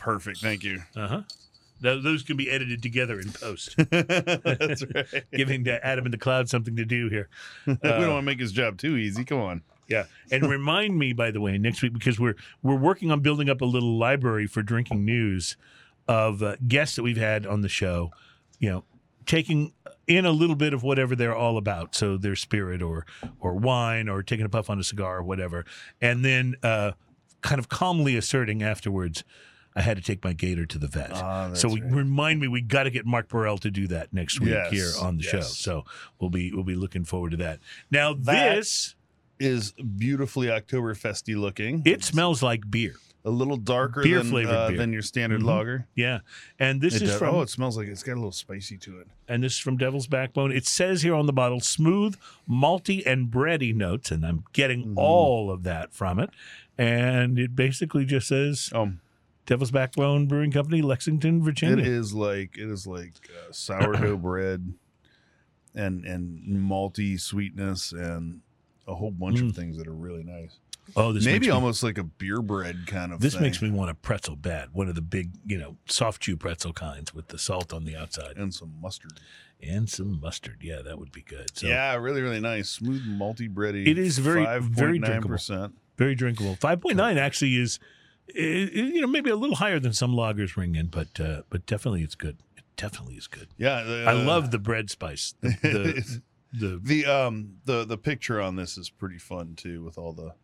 [0.00, 0.38] Perfect.
[0.38, 0.82] Thank you.
[0.96, 1.22] Uh huh.
[1.82, 5.06] Those can be edited together in post, That's right.
[5.32, 7.30] giving Adam in the cloud something to do here.
[7.66, 9.24] we Uh, don't want to make his job too easy.
[9.24, 9.62] Come on.
[9.88, 13.48] Yeah, and remind me, by the way, next week because we're we're working on building
[13.48, 15.56] up a little library for drinking news
[16.06, 18.10] of uh, guests that we've had on the show.
[18.58, 18.84] You know,
[19.26, 19.72] taking
[20.06, 23.04] in a little bit of whatever they're all about, so their spirit or
[23.40, 25.64] or wine or taking a puff on a cigar or whatever,
[26.00, 26.92] and then uh,
[27.40, 29.24] kind of calmly asserting afterwards.
[29.76, 31.10] I had to take my gator to the vet.
[31.10, 31.92] That's so we, right.
[31.92, 34.90] remind me we got to get Mark Burrell to do that next week Yes, here
[35.00, 35.40] on the show.
[35.42, 35.84] So
[36.18, 37.60] we'll be we'll be looking forward to that.
[37.90, 38.96] Now That- this
[39.38, 41.82] Is beautifully Oktoberfesty looking.
[41.86, 42.94] it smells like beer.
[43.22, 44.78] a little darker Beer than, flavored uh, beer.
[44.78, 45.44] than your standard Mhm.
[45.44, 45.86] lager.
[45.94, 46.20] Yeah,
[46.58, 48.78] and this It is does- from oh, it smells like it's got a little spicy
[48.78, 49.08] to it.
[49.28, 50.50] and this is from Devil's Backbone.
[50.52, 52.16] It says here on the bottle, smooth,
[52.48, 54.94] malty, and bready notes, and I'm getting Mhm.
[54.96, 56.30] all of that from it.
[56.78, 59.00] And it basically just says Um,
[59.50, 61.78] Devil's Backbone Brewing Company, Lexington, Virginia.
[61.84, 64.72] It is like it is like uh, sourdough bread,
[65.74, 68.42] and and malty sweetness and
[68.86, 69.50] a whole bunch Mm.
[69.50, 70.58] of things that are really nice.
[70.96, 73.20] Oh, this Maybe me, almost like a beer bread kind of.
[73.20, 73.42] this thing.
[73.42, 74.68] makes me want a pretzel bad.
[74.72, 77.94] One of the big, you know, soft chew pretzel kinds with the salt on the
[77.96, 79.12] outside and some mustard.
[79.62, 80.58] and some mustard.
[80.62, 81.56] Yeah, that would be good.
[81.58, 83.86] So yeah, really, really nice, smooth, malty, bready.
[83.86, 85.28] It is very- very drinkable.
[85.28, 85.74] percent.
[85.96, 86.54] very drinkable.
[86.56, 87.78] Five point nine actually is,
[88.36, 91.42] i- i- you know, maybe a little higher than some lagers ring in, but uh,
[91.50, 92.38] but definitely it's good.
[92.56, 93.48] It definitely is good.
[93.58, 95.34] Yeah, I uh, love the bread spice.
[95.40, 99.98] The the, the the um the the picture on this is pretty fun too, with
[99.98, 100.34] all the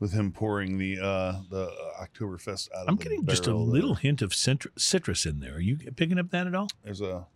[0.00, 4.02] with him pouring the uh the Oktoberfest out of I'm getting just a little there.
[4.02, 5.54] hint of citrus in there.
[5.56, 6.68] Are you picking up that at all?
[6.84, 7.26] There's a.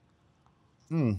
[0.88, 1.14] Hmm.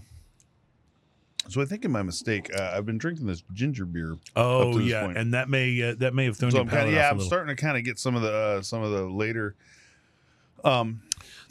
[1.48, 4.16] So I think in my mistake, uh, I've been drinking this ginger beer.
[4.34, 5.18] Oh to this yeah, point.
[5.18, 7.28] and that may uh, that may have thrown So your palate yeah, a I'm little.
[7.28, 9.54] starting to kind of get some of the uh, some of the later.
[10.64, 11.02] Um,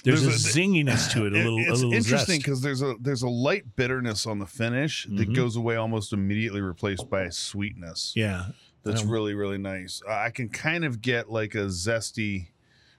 [0.03, 2.62] There's, there's a, a- zinginess to it, a it- little, a it's little interesting because
[2.62, 5.36] there's a there's a light bitterness on the finish that Mhm.
[5.36, 8.13] goes away almost immediately, replaced by a sweetness.
[8.15, 8.47] Yeah,
[8.84, 10.01] That's Um, really really nice.
[10.08, 12.47] Uh, I can kind of get like a zesty,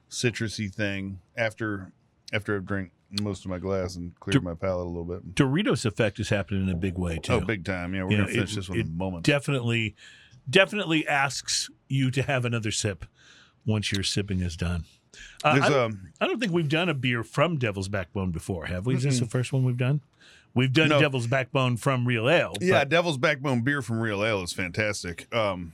[0.08, 1.90] citrusy thing after
[2.32, 5.34] after I've drank most of my glass and cleared my palate a little bit.
[5.34, 7.34] Doritos effect is happening in a big way too.
[7.34, 7.94] Oh, big time!
[7.94, 9.24] Yeah, we're You know, gonna finish it- this one in it a moment.
[9.24, 9.94] Definitely,
[10.48, 13.04] definitely asks you to have another sip
[13.66, 14.84] once your sipping is done.
[15.44, 18.66] Uh, There's I, um, I don't think we've done a beer from Devil's Backbone before,
[18.66, 18.96] have we?
[18.96, 20.00] Is this the first one we've done?
[20.54, 21.00] We've done No.
[21.00, 22.54] Devil's Backbone from Real Ale.
[22.60, 25.32] yeah, but- Devil's Backbone beer from Real Ale is fantastic.
[25.34, 25.72] Um,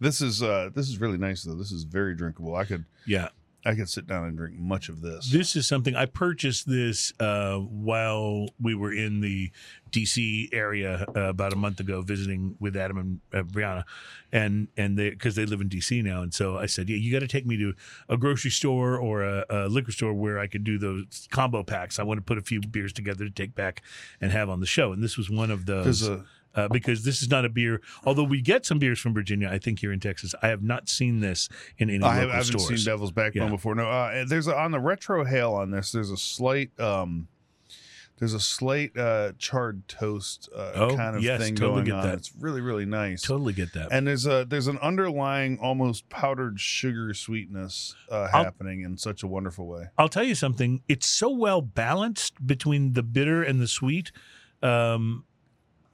[0.00, 1.54] this is uh, this is really nice though.
[1.54, 2.54] This is very drinkable.
[2.56, 3.28] I could yeah.
[3.64, 5.30] I could sit down and drink much of this.
[5.30, 9.50] This is something I purchased this uh, while we were in the
[9.90, 13.84] DC area uh, about a month ago, visiting with Adam and uh, Brianna,
[14.32, 17.12] and and they because they live in DC now, and so I said, yeah, you
[17.12, 17.74] got to take me to
[18.08, 21.98] a grocery store or a, a liquor store where I could do those combo packs.
[21.98, 23.82] I want to put a few beers together to take back
[24.20, 26.08] and have on the show, and this was one of those.
[26.52, 27.80] Because uh, because this is not a beer.
[28.04, 30.88] Although we get some beers from Virginia, I think here in Texas, I have not
[30.88, 33.50] seen this in any I, local have, I haven't seen Devil's Backbone Yeah.
[33.50, 33.74] before.
[33.74, 35.92] No, uh, there's a, on the retrohale on this.
[35.92, 37.28] There's a slight um,
[38.18, 41.94] there's a slight uh, charred toast uh, Oh, kind of yes, thing totally going get
[41.94, 42.02] on.
[42.02, 42.14] that.
[42.18, 43.22] It's really really nice.
[43.22, 43.88] totally get that.
[43.92, 49.26] And there's a there's an underlying almost powdered sugar sweetness uh, happening in such a
[49.26, 49.84] wonderful way.
[49.96, 50.82] I'll tell you something.
[50.88, 54.12] It's so well balanced between the bitter and the sweet
[54.62, 55.24] um,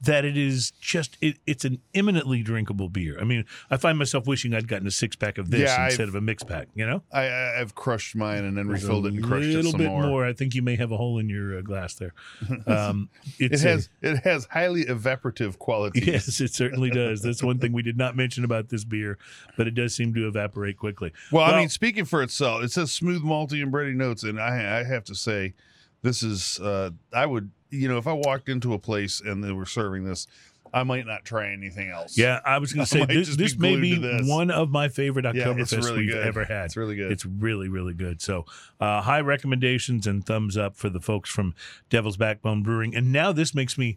[0.02, 3.18] that it is just it, it's an eminently drinkable beer.
[3.18, 5.84] I mean, I find myself wishing I'd gotten a six pack of this Yeah, I've-
[5.86, 6.68] instead of a mix pack.
[6.74, 9.70] You know, I, I've crushed mine and then There's refilled it and crushed little it
[9.72, 10.24] some bit more.
[10.26, 12.12] I think you may have a hole in your uh, glass there.
[12.66, 16.06] Um, It it's a- has it has highly evaporative qualities.
[16.06, 17.22] Yes, it certainly does.
[17.22, 19.18] That's one thing we did not mention about this beer,
[19.56, 21.12] but it does seem to evaporate quickly.
[21.32, 24.80] Well, I mean, speaking for itself, it says smooth, malty, and bready notes, and I,
[24.80, 25.54] I have to say,
[26.02, 26.60] this is.
[26.60, 30.04] Uh, I would, you know, if I walked into a place and they were serving
[30.04, 30.26] this,
[30.72, 32.18] I might not try anything else.
[32.18, 34.28] Yeah, I was going to say this, this may be this.
[34.28, 36.26] one of my favorite yeah, Oktoberfest really we've good.
[36.26, 36.66] ever had.
[36.66, 37.12] It's really good.
[37.12, 38.20] It's really, really good.
[38.20, 38.44] So,
[38.80, 41.54] uh, high recommendations and thumbs up for the folks from
[41.88, 42.94] Devil's Backbone Brewing.
[42.94, 43.96] And now this makes me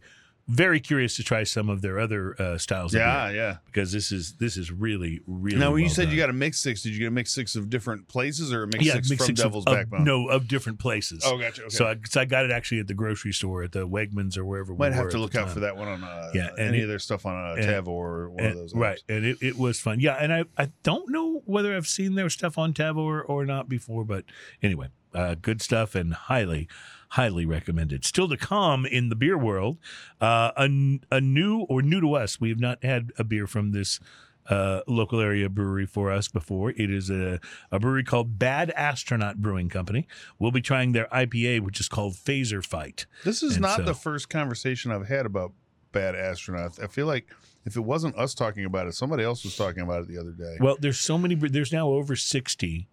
[0.52, 2.94] very curious to try some of their other uh, styles.
[2.96, 3.58] of yeah, yeah.
[3.68, 5.58] because this is this is really, really.
[5.60, 6.12] Now, when you said done.
[6.14, 8.64] you got a mix six, did you get a mix six of different places or
[8.64, 10.04] a mix yeah, six mix from six of- Devil's of, Backbone?
[10.04, 11.22] no of different places.
[11.24, 11.62] Oh, gotcha.
[11.62, 11.70] Okay.
[11.70, 14.44] So I, so I got it actually at the grocery store at the Wegmans or
[14.46, 14.74] wherever.
[14.74, 15.54] we might were have to look out time.
[15.54, 17.88] for that one on uh, Yeah, any it- of their stuff on uh, and- Tavo
[17.90, 18.74] or one of those.
[18.74, 19.16] right, apps.
[19.16, 20.00] and it, it was fun.
[20.00, 23.46] Yeah, and I, I don't know whether I've seen their stuff on Tab or, or
[23.46, 24.26] not before, but
[24.64, 26.68] anyway, uh, good stuff and highly,
[27.10, 28.06] highly recommended.
[28.06, 29.78] Still to come in the beer world,
[30.22, 30.69] uh, a,
[31.12, 32.39] a new or new to us.
[32.39, 34.00] We have not had a beer from this
[34.48, 36.72] uh, local area brewery for us before.
[36.72, 37.39] It is a,
[37.72, 40.08] a brewery called Bad Astronaut Brewing Company.
[40.39, 43.06] We'll be trying their IPA, which is called Phaser Fight.
[43.24, 45.54] This is And not so- the first conversation I've had about
[45.91, 46.82] bad astronauts.
[46.82, 47.28] I feel like
[47.65, 50.32] if it wasn't us talking about it, somebody else was talking about it the other
[50.32, 50.58] day.
[50.60, 51.36] Well, there's so many.
[51.36, 52.88] There's now over sixty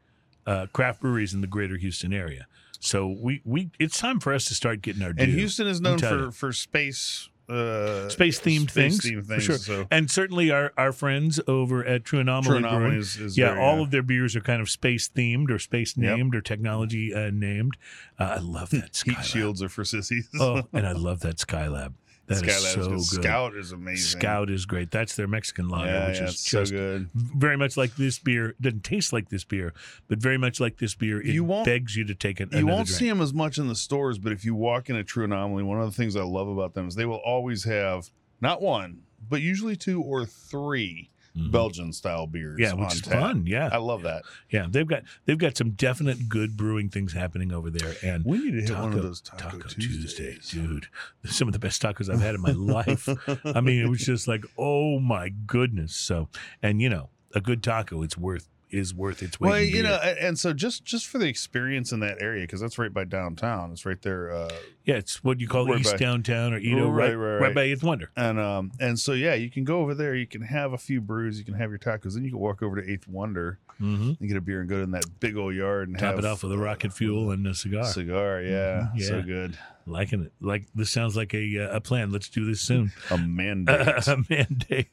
[0.46, 2.46] uh, craft breweries in the greater Houston area.
[2.80, 5.24] So we we it's time for us to start getting our due.
[5.24, 6.30] and Houston is known for you.
[6.30, 9.42] for space uh, space themed things, space-themed for things.
[9.44, 9.56] sure.
[9.58, 13.50] So and certainly our our friends over at True Anomaly, True Anomaly is, is yeah,
[13.50, 16.16] very, all uh, of their beers are kind of space themed or space Yep.
[16.16, 17.76] named or technology uh, named.
[18.18, 20.28] Uh, I love that heat shields are for sissies.
[20.40, 21.92] Oh, and I love that Skylab.
[22.26, 23.02] That is Skylab's so good.
[23.24, 24.18] Scout is amazing.
[24.20, 24.90] Scout is great.
[24.90, 27.08] That's their Mexican lager, yeah, which yeah, is just so good.
[27.14, 28.48] very much like this beer.
[28.50, 29.72] It doesn't taste like this beer,
[30.08, 31.20] but very much like this beer.
[31.20, 32.98] It You won't- begs you to take an, You won't drink.
[32.98, 35.62] see them as much in the stores, but if you walk in a True Anomaly,
[35.62, 38.10] one of the things I love about them is they will always have
[38.40, 41.50] not one, but usually two or three Mhm.
[41.50, 42.58] Belgian style beers.
[42.58, 43.20] Yeah, which is tap.
[43.20, 43.46] fun.
[43.46, 44.22] Yeah, I love that.
[44.50, 44.66] yeah.
[44.70, 47.94] They've got they've got some definite good brewing things happening over there.
[48.02, 50.50] And We need to hit one of those Taco, Tuesday, Tuesdays.
[50.50, 50.86] dude.
[51.26, 53.08] Some of the best tacos I've had in my life.
[53.44, 55.94] I mean, it was just like, oh my goodness.
[55.94, 56.28] So,
[56.62, 59.48] and you know, a good taco, it's worth is worth its weight.
[59.48, 62.78] Well, you know, and so just just for the experience in that area, because that's
[62.78, 63.70] right by downtown.
[63.72, 64.30] It's right there.
[64.32, 64.50] Uh,
[64.84, 67.54] yeah, it's what you call Right East by- Downtown or EaDo, Right, right, right, right,
[67.54, 68.10] by Eighth Wonder.
[68.16, 70.14] and um and so yeah, you can go over there.
[70.14, 71.38] You can have a few brews.
[71.38, 72.14] You can have your tacos.
[72.14, 74.12] Then you can walk over to Eighth Wonder Mm-hmm.
[74.20, 76.24] and get a beer and go in that big old yard and Top have it
[76.24, 77.84] off with a rocket fuel and a cigar.
[77.84, 78.40] cigar.
[78.40, 79.58] Yeah, Mhm, so good.
[79.88, 80.32] Liking it.
[80.40, 82.10] Like this sounds like a uh, a plan.
[82.10, 82.90] Let's do this soon.
[83.10, 83.86] A mandate.
[84.08, 84.88] a mandate.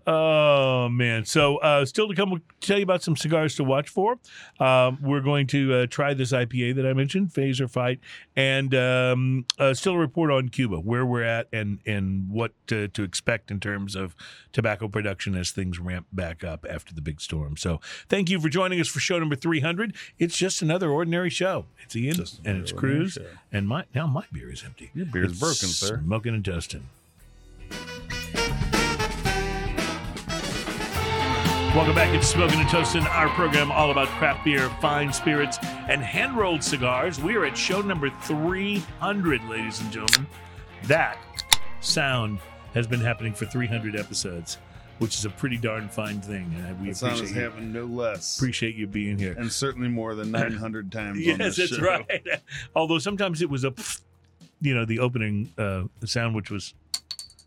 [0.06, 1.26] oh man!
[1.26, 4.18] So uh, still to come, we'll tell you about some cigars to watch for.
[4.58, 8.00] Um, we're going to uh, try this IPA that I mentioned, Phaser Fight,
[8.36, 12.88] and um, uh, still a report on Cuba, where we're at, and and what to,
[12.88, 14.16] to expect in terms of
[14.52, 17.58] tobacco production as things ramp back up after the big storm.
[17.58, 19.94] So thank you for joining us for show number three hundred.
[20.18, 21.66] It's just another ordinary show.
[21.82, 23.22] It's Ian and it's ordinary Show.
[23.52, 24.90] and my now my beer is empty.
[24.94, 26.00] Your beer is broken, sir.
[26.04, 26.88] Smoking and toasting.
[31.74, 32.14] Welcome back.
[32.14, 36.62] It's Smoking and Toasting, our program all about craft beer, fine spirits, and hand rolled
[36.62, 37.20] cigars.
[37.20, 40.28] We are at show number 300, ladies and gentlemen.
[40.84, 41.18] That
[41.80, 42.38] sound
[42.74, 44.58] has been happening for 300 episodes,
[44.98, 46.54] which is a pretty darn fine thing.
[46.66, 48.38] And we That sound is appreciate you, no less.
[48.38, 49.34] appreciate you being here.
[49.38, 51.82] and certainly more than 900 times on Yes, that's show.
[51.82, 52.26] right.
[52.76, 53.74] Although sometimes it was a,
[54.60, 56.74] you know, the opening uh, sound, which was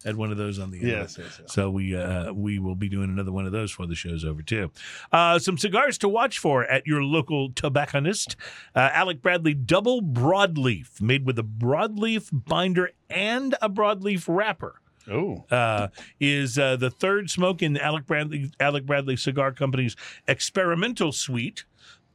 [0.05, 0.87] had one of those on the end.
[0.87, 1.51] Yes, yes, yes.
[1.53, 4.41] So we uh, we will be doing another one of those before the show's over
[4.41, 4.71] too.
[5.11, 8.35] Uh, some cigars to watch for at your local tobacconist.
[8.75, 15.45] Uh, Alec Bradley Double Broadleaf, made with a broadleaf binder and a broadleaf wrapper Oh,
[15.49, 15.87] uh,
[16.19, 19.95] is uh, the third smoke in Alec Bradley Alec Bradley Cigar Company's
[20.27, 21.65] experimental suite.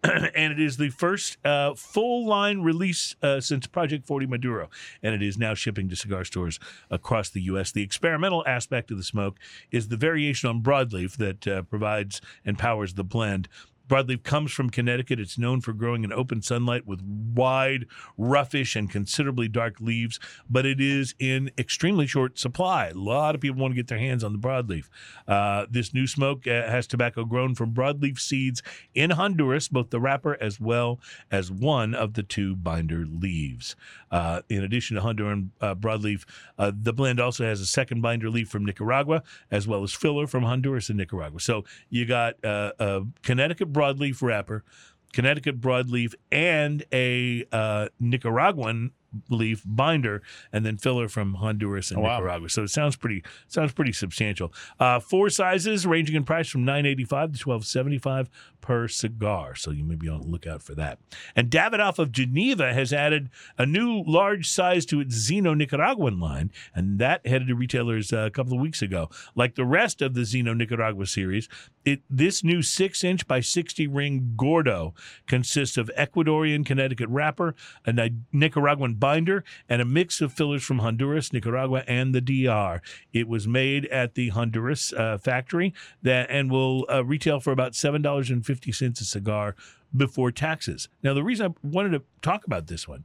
[0.34, 4.68] and it is the first uh, full line release uh, since Project 40 Maduro,
[5.00, 6.58] and it is now shipping to cigar stores
[6.90, 7.70] across the U.S.
[7.70, 9.38] The experimental aspect of the smoke
[9.70, 13.48] is the variation on broadleaf that uh, provides and powers the blend.
[13.92, 15.20] Broadleaf comes from Connecticut.
[15.20, 17.84] It's known for growing in open sunlight with wide,
[18.18, 22.86] roughish, and considerably dark leaves, but it is in extremely short supply.
[22.86, 24.88] A lot of people want to get their hands on the broadleaf.
[25.28, 28.62] Uh, this new smoke uh, has tobacco grown from broadleaf seeds
[28.94, 30.98] in Honduras, both the wrapper as well
[31.30, 33.76] as one of the two binder leaves.
[34.12, 36.24] Uh, in addition to Honduran uh, broadleaf,
[36.58, 40.26] uh, the blend also has a second binder leaf from Nicaragua, as well as filler
[40.26, 41.40] from Honduras and Nicaragua.
[41.40, 44.64] So you got uh, a Connecticut broadleaf wrapper,
[45.12, 48.90] Connecticut broadleaf, and a uh, Nicaraguan
[49.28, 50.22] leaf binder,
[50.52, 52.16] and then filler from Honduras and Oh, wow.
[52.18, 52.48] Nicaragua.
[52.48, 54.52] So it sounds pretty sounds pretty substantial.
[54.80, 58.28] Uh, four sizes ranging in price from nine eighty five to twelve seventy five
[58.60, 59.54] per cigar.
[59.56, 60.98] So you may be on the lookout for that.
[61.34, 66.52] And Davidoff of Geneva has added a new large size to its Zino Nicaraguan line,
[66.74, 69.10] and that headed to retailers uh, a couple of weeks ago.
[69.34, 71.48] Like the rest of the Zino Nicaragua series,
[71.84, 74.94] it this new six inch by sixty ring Gordo
[75.26, 81.32] consists of Ecuadorian Connecticut wrapper, a Nicaraguan binder, and a mix of fillers from Honduras,
[81.32, 82.80] Nicaragua, and the DR.
[83.12, 87.74] It was made at the Honduras uh, factory that and will uh, retail for about
[87.74, 89.56] seven dollars and fifty cents a cigar
[89.94, 90.88] before taxes.
[91.02, 93.02] Now, the reason I wanted to talk about this one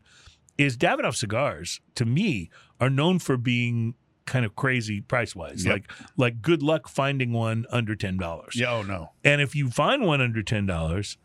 [0.57, 5.65] is Davidoff cigars, to me, are known for being kind of crazy price wise.
[5.65, 5.73] Yep.
[5.73, 8.53] Like like good luck finding one under ten dollars.
[8.55, 8.71] yeah.
[8.71, 9.13] Oh no.
[9.23, 11.17] And if you find one under ten dollars,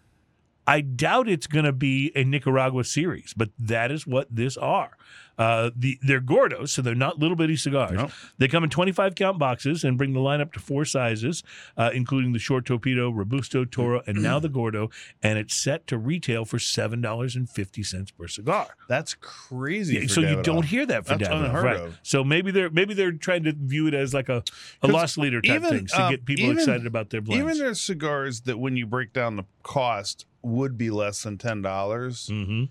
[0.66, 4.96] I doubt it's going to be a Nicaragua series, but that is what this are.
[5.38, 7.92] Uh, the they're gordos, so they're not little bitty cigars.
[7.92, 8.10] Nope.
[8.38, 11.42] They come in 25 count boxes and bring the line up to four sizes,
[11.76, 14.90] uh, including the short torpedo, robusto, toro, and now the gordo.
[15.22, 18.76] And it's set to retail for seven dollars and fifty cents per cigar.
[18.88, 20.02] That's crazy.
[20.02, 21.80] for so you don't hear that for That's Davidoff, unheard right?
[21.80, 21.98] of.
[22.02, 24.44] So maybe they're maybe they're trying to view it as like a,
[24.82, 27.42] a lost leader type even, things to um, get people even- excited about their blends.
[27.42, 31.62] Even their cigars that, when you break down the cost, would be less than ten
[31.62, 32.28] dollars.
[32.28, 32.64] hmm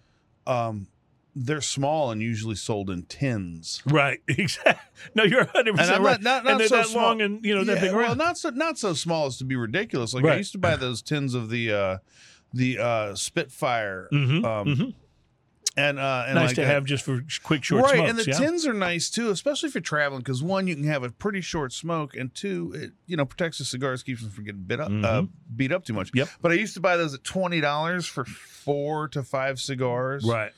[0.47, 0.87] Um,
[1.33, 3.81] they're small and usually sold in tins.
[3.85, 4.19] Right.
[4.27, 4.75] Exactly.
[5.15, 6.21] No, you're 100 percent right.
[6.21, 7.03] not, not, not and they're so that small.
[7.07, 9.45] long and you know that Yeah, big well, not so not so small as to
[9.45, 10.13] be ridiculous.
[10.13, 11.97] Like I used to buy those tins of the uh,
[12.53, 14.93] the uh, Spitfire, Mhm, um, mhm.
[15.77, 16.67] And uh, and nice like to that.
[16.67, 18.09] have just for quick short right, smokes.
[18.09, 18.37] and the yeah?
[18.37, 20.19] tins are nice too, especially if you're traveling.
[20.21, 23.57] Because one, you can have a pretty short smoke, and two, it you know protects
[23.59, 25.29] the cigars, keeps them from getting bit up, uh, Mhm.
[25.55, 26.11] beat up too much.
[26.13, 26.27] Yep.
[26.41, 30.23] But I used to buy those at twenty dollars for four to five cigars.
[30.25, 30.51] right.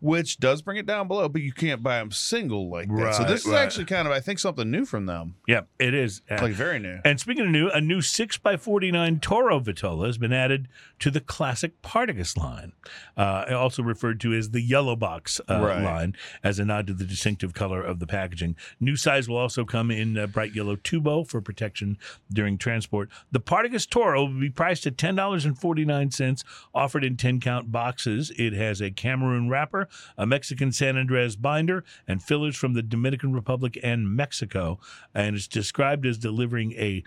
[0.00, 3.14] Which does bring it down below, but you can't buy them single like that.
[3.14, 3.62] so Right, this is right.
[3.62, 5.34] actually kind of, I think, something new from them.
[5.46, 6.22] Yeah, it is.
[6.30, 7.00] Uh, Like very new.
[7.04, 10.68] And speaking of new, a new 6x49 Toro Vitola has been added
[11.00, 12.72] to the classic Partagas line,
[13.16, 15.82] uh, also referred to as the yellow box uh, Right.
[15.82, 18.56] line, as a nod to the distinctive color of the packaging.
[18.80, 21.98] New size will also come in uh, bright yellow tubo for protection
[22.32, 23.08] during transport.
[23.30, 26.44] The Partagas Toro will be priced at $10.49,
[26.74, 28.30] offered in 10 count boxes.
[28.38, 33.32] It has a Cameroon wrapper, a Mexican San Andres binder, and fillers from the Dominican
[33.32, 34.78] Republic and Mexico.
[35.14, 37.02] And it's described as delivering a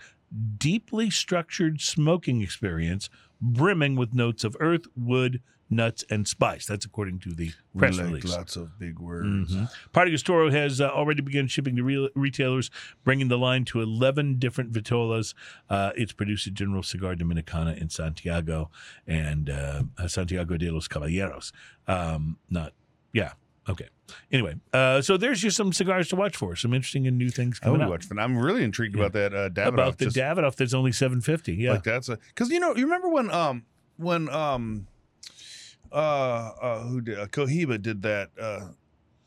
[0.58, 3.08] deeply structured smoking experience
[3.40, 5.40] brimming with notes of earth, wood,
[5.70, 6.66] nuts, and spice.
[6.66, 8.24] That's according to the press Like release.
[8.24, 9.54] lots of big words.
[9.92, 12.70] Partagas Toro has uh, already begun shipping to re- retailers,
[13.02, 15.34] bringing the line to 11 different vitolas.
[15.70, 18.70] Uh, it's produced at General Cigar Dominicana in Santiago
[19.06, 21.50] and uh, Santiago de los Caballeros.
[21.88, 22.72] Um, not,
[23.12, 23.32] yeah,
[23.68, 23.88] okay.
[24.30, 26.54] Anyway, uh, so there's just some cigars to watch for.
[26.56, 27.90] Some interesting and new things I would coming up.
[27.90, 29.68] watch, but I'm really intrigued about that uh, Davidoff.
[29.68, 31.54] About the just- Davidoff that's only 750.
[31.54, 31.72] Yeah.
[31.72, 33.64] Like that's because you know you remember when um
[33.96, 34.86] when um
[35.94, 38.68] uh uh who did uh, Cohiba did that uh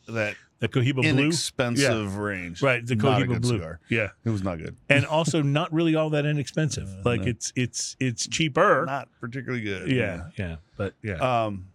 [0.07, 1.03] that the Cohiba Blue.
[1.03, 3.57] inexpensive range Right, the Not Cohiba Blue.
[3.57, 3.79] cigar.
[3.89, 4.09] Yeah.
[4.25, 6.87] it was not good And also not really all that inexpensive.
[6.89, 7.27] Uh, like no.
[7.27, 8.83] it's it's it's cheaper.
[8.85, 10.55] not particularly good yeah, yeah.
[10.75, 11.45] But yeah.
[11.45, 11.67] um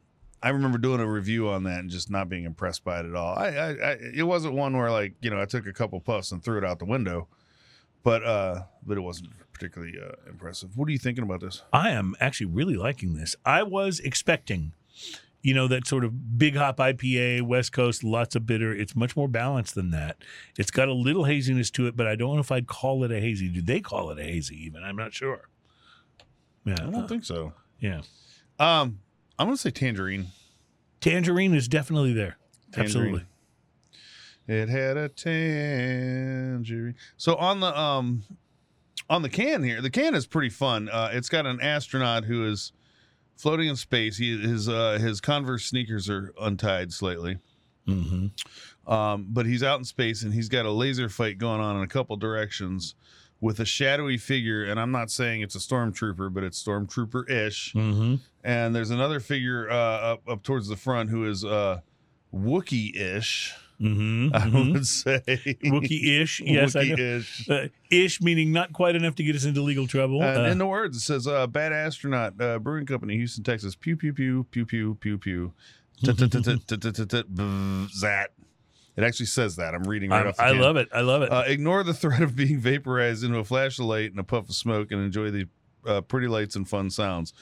[0.42, 3.14] I remember doing a review on that and just not being impressed by it at
[3.14, 6.00] all I, I, I it wasn't one where like you know I took a couple
[6.00, 7.28] puffs and threw it out the window
[8.02, 11.90] but uh but it wasn't particularly uh, impressive what are you thinking about this I
[11.90, 13.36] am actually really liking this.
[13.46, 14.72] I was expecting,
[15.42, 18.72] you know, that sort of big hop IPA, West Coast, lots of bitter.
[18.72, 20.16] It's much more balanced than that.
[20.58, 23.10] It's got a little haziness to it, but I don't know if I'd call it
[23.10, 23.48] a hazy.
[23.48, 24.84] Do they call it a hazy even?
[24.84, 25.48] I'm not sure.
[26.64, 26.76] Yeah.
[26.80, 28.02] I don't think so yeah.
[28.60, 29.00] um
[29.38, 30.28] I'm gonna say tangerine
[31.00, 32.38] Tangerine is definitely there.
[32.72, 32.86] Tangerine.
[32.86, 33.24] Absolutely.
[34.46, 36.94] It had a tangerine.
[37.16, 38.22] So on the um
[39.10, 40.88] on the can here, the can is pretty fun.
[40.88, 42.72] Uh, it's got an astronaut who is
[43.42, 44.16] floating in space.
[44.16, 47.38] He his uh, his Converse sneakers are untied slightly,
[47.86, 48.28] hmm
[48.86, 51.82] um, but he's out in space and he's got a laser fight going on in
[51.82, 52.94] a couple directions
[53.40, 54.64] with a shadowy figure.
[54.64, 57.72] And I'm not saying it's a stormtrooper, but it's stormtrooper ish.
[57.72, 61.80] hmm And there's another figure uh, up up towards the front who is uh,
[62.32, 63.54] Wookie ish.
[63.78, 65.20] Hmm I would say
[65.64, 66.40] Wookie-ish.
[66.40, 66.96] Yes, I know.
[66.96, 67.48] Wookie-ish.
[67.48, 70.22] Uh, ish meaning not quite enough to get us into legal trouble.
[70.22, 73.74] And Uh, in the words, it says uh, "Bad astronaut uh, brewing company, Houston, Texas."
[73.74, 75.52] Pew pew pew pew pew pew pew.
[76.04, 78.28] That.
[78.94, 79.74] It actually says that.
[79.74, 80.36] I'm reading right I, off.
[80.36, 80.60] The I can.
[80.60, 80.88] love it.
[80.92, 81.32] I love it.
[81.32, 84.48] Uh, ignore the threat of being vaporized into a flash of light and a puff
[84.48, 85.48] of smoke, and enjoy the
[85.86, 87.32] uh, pretty lights and fun sounds.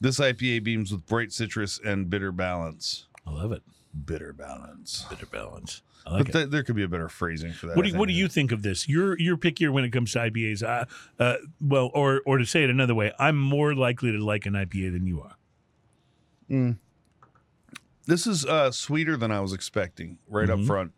[0.00, 3.06] This IPA beams with bright citrus and bitter balance.
[3.26, 3.62] I love it.
[4.04, 5.04] Bitter balance.
[5.10, 5.82] Bitter balance.
[6.06, 7.76] I like But th- there could be a better phrasing for that.
[7.76, 8.18] What do you, what do think.
[8.20, 8.88] you think of this?
[8.88, 10.62] You're you're pickier when it comes to IPAs.
[10.62, 10.84] Uh,
[11.22, 14.54] uh, well, or or to say it another way, I'm more likely to like an
[14.54, 15.36] IPA than you are.
[18.06, 20.66] This is uh, sweeter than I was expecting right up Mhm.
[20.66, 20.92] front.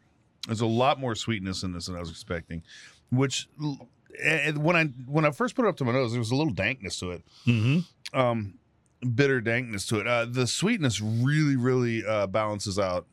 [0.46, 2.62] There's a lot more sweetness in this than I was expecting,
[3.10, 6.36] which when I when I first put it up to my nose, there was a
[6.36, 8.18] little dankness to it, Mm-hmm.
[8.18, 8.54] um,
[9.14, 10.06] bitter dankness to it.
[10.06, 13.06] Uh, the sweetness really, really uh, balances out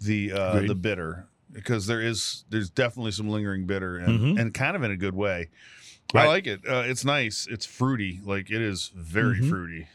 [0.00, 0.70] the uh, Agreed.
[0.70, 4.40] the bitter because there is there's definitely some lingering bitter and, Mhm.
[4.40, 5.48] and kind of in a good way.
[6.14, 6.24] Right.
[6.24, 6.60] I like it.
[6.66, 7.46] Uh, it's nice.
[7.50, 8.20] It's fruity.
[8.24, 9.48] Like it is very Mhm.
[9.48, 9.88] fruity.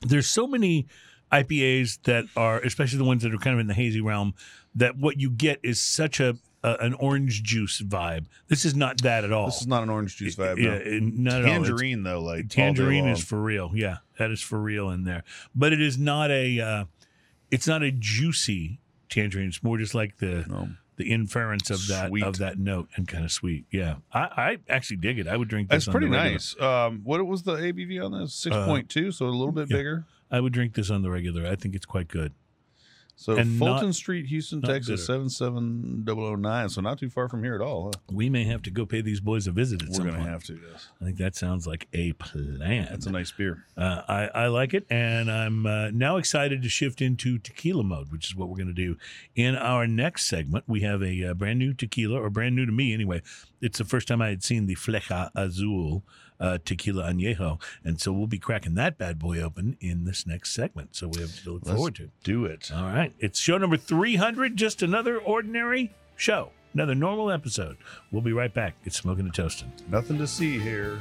[0.00, 0.86] There's so many
[1.30, 4.34] IPAs that are, especially the ones that are kind of in the hazy realm,
[4.74, 8.26] that what you get is such a, a an orange juice vibe.
[8.48, 9.46] This is not that at all.
[9.46, 10.58] This is not an orange juice vibe.
[10.58, 11.30] yeah, no.
[11.32, 11.64] not at all.
[11.64, 13.70] Tangerine though, like tangerine is for real.
[13.74, 15.24] Yeah, that is for real in there.
[15.54, 16.60] But it is not a.
[16.60, 16.84] Uh,
[17.50, 19.48] it's not a juicy tangerine.
[19.48, 20.68] It's more just like the No.
[20.96, 22.22] the inference of that Sweet.
[22.24, 23.64] of that note and kind of sweet.
[23.70, 25.26] Yeah, I, I actually dig it.
[25.26, 25.86] I would drink this.
[25.86, 26.32] That's on pretty the regular.
[26.32, 26.60] nice.
[26.60, 28.34] Um, what was the ABV on this?
[28.34, 29.76] Six point two, so a little bit yeah.
[29.76, 30.04] bigger.
[30.30, 31.44] I would drink this on the regular.
[31.46, 32.32] I think it's quite good.
[33.20, 36.70] So And Fulton not- Street, Houston, Texas, seven seven double oh nine.
[36.70, 37.92] So not too far from here at all.
[37.94, 38.00] Huh?
[38.10, 40.42] We may have to go pay these boys a visit at We're some gonna have
[40.44, 40.54] to.
[40.54, 42.88] Yes, I think that sounds like a plan.
[42.90, 43.66] that's a nice beer.
[43.76, 48.10] Uh, I, I like it, and I'm uh, now excited to shift into tequila mode,
[48.10, 48.96] which is what we're going to do
[49.36, 50.64] in our next segment.
[50.66, 53.20] We have a, uh brand new tequila, or brand new to me anyway.
[53.60, 56.04] It's the first time I had seen the Flecha Azul
[56.40, 60.52] uh, tequila añejo, and so we'll be cracking that bad boy open in this next
[60.52, 60.96] segment.
[60.96, 62.10] So we have to look Let's forward to.
[62.24, 62.70] Do it.
[62.74, 67.76] All right, it's show number 300, just another ordinary show, another normal episode.
[68.10, 68.74] We'll be right back.
[68.84, 69.72] It's smoking and toasting.
[69.90, 71.00] Nothing to see here.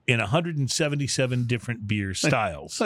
[0.07, 2.80] in 177 different beer styles.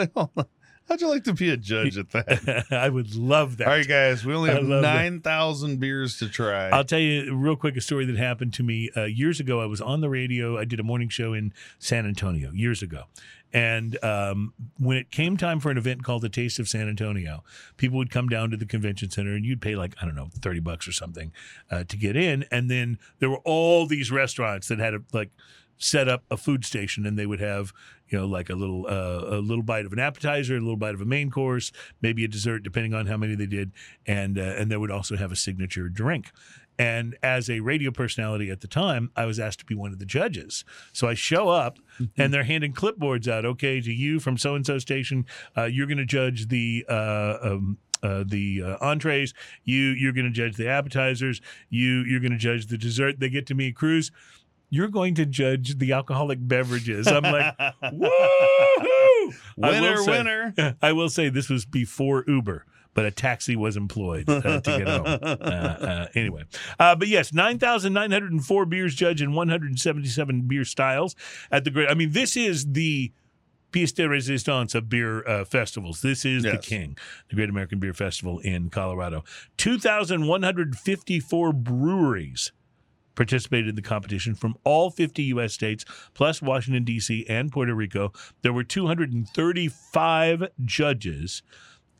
[0.91, 2.65] How'd you like to be a judge at that?
[2.71, 3.67] I would love that.
[3.67, 4.95] All right, guys, we only have love that.
[4.95, 6.67] 9,000 beers to try.
[6.67, 9.61] I'll tell you real quick a story that happened to me uh, years ago.
[9.61, 10.59] I was on the radio.
[10.59, 13.05] I did a morning show in San Antonio years ago.
[13.53, 17.45] And um, when it came time for an event called the Taste of San Antonio,
[17.77, 20.27] people would come down to the convention center and you'd pay like, I don't know,
[20.41, 21.31] 30 bucks or something
[21.69, 22.43] uh, to get in.
[22.51, 25.29] And then there were all these restaurants that had a, like
[25.81, 27.73] set up a food station and they would have
[28.07, 30.93] you know like a little uh, a little bite of an appetizer a little bite
[30.93, 31.71] of a main course
[32.01, 33.71] maybe a dessert depending on how many they did
[34.05, 36.31] and uh, and they would also have a signature drink
[36.77, 39.97] and as a radio personality at the time i was asked to be one of
[39.97, 40.63] the judges
[40.93, 41.79] so i show up
[42.15, 45.25] and they're handing clipboards out okay to you from so and so station
[45.57, 49.33] uh, you're going to judge the uh, um, uh, the uh, entrees.
[49.63, 51.39] You you're going to judge the appetizers.
[51.69, 53.19] You you're going to judge the dessert.
[53.19, 54.11] They get to me, Cruz.
[54.73, 57.05] You're going to judge the alcoholic beverages.
[57.05, 59.33] I'm like, woohoo!
[59.61, 60.53] I winner, say- winner.
[60.81, 64.87] I will say this was before Uber, but a taxi was employed uh, to get
[64.87, 65.05] home.
[65.21, 66.43] Uh, uh, anyway,
[66.79, 71.15] uh, but yes, 9,904 beers judged in 177 beer styles
[71.51, 71.89] at the great.
[71.89, 73.11] I mean, this is the
[73.71, 76.01] pièce de résistance of beer uh, festivals.
[76.01, 76.97] This is the king,
[77.29, 79.23] the Great American Beer Festival in Colorado.
[79.57, 82.51] 2,154 breweries
[83.15, 85.53] participated in the competition from all 50 U.S.
[85.53, 88.11] states, plus Washington, D.C., and Puerto Rico.
[88.41, 91.41] There were 235 judges.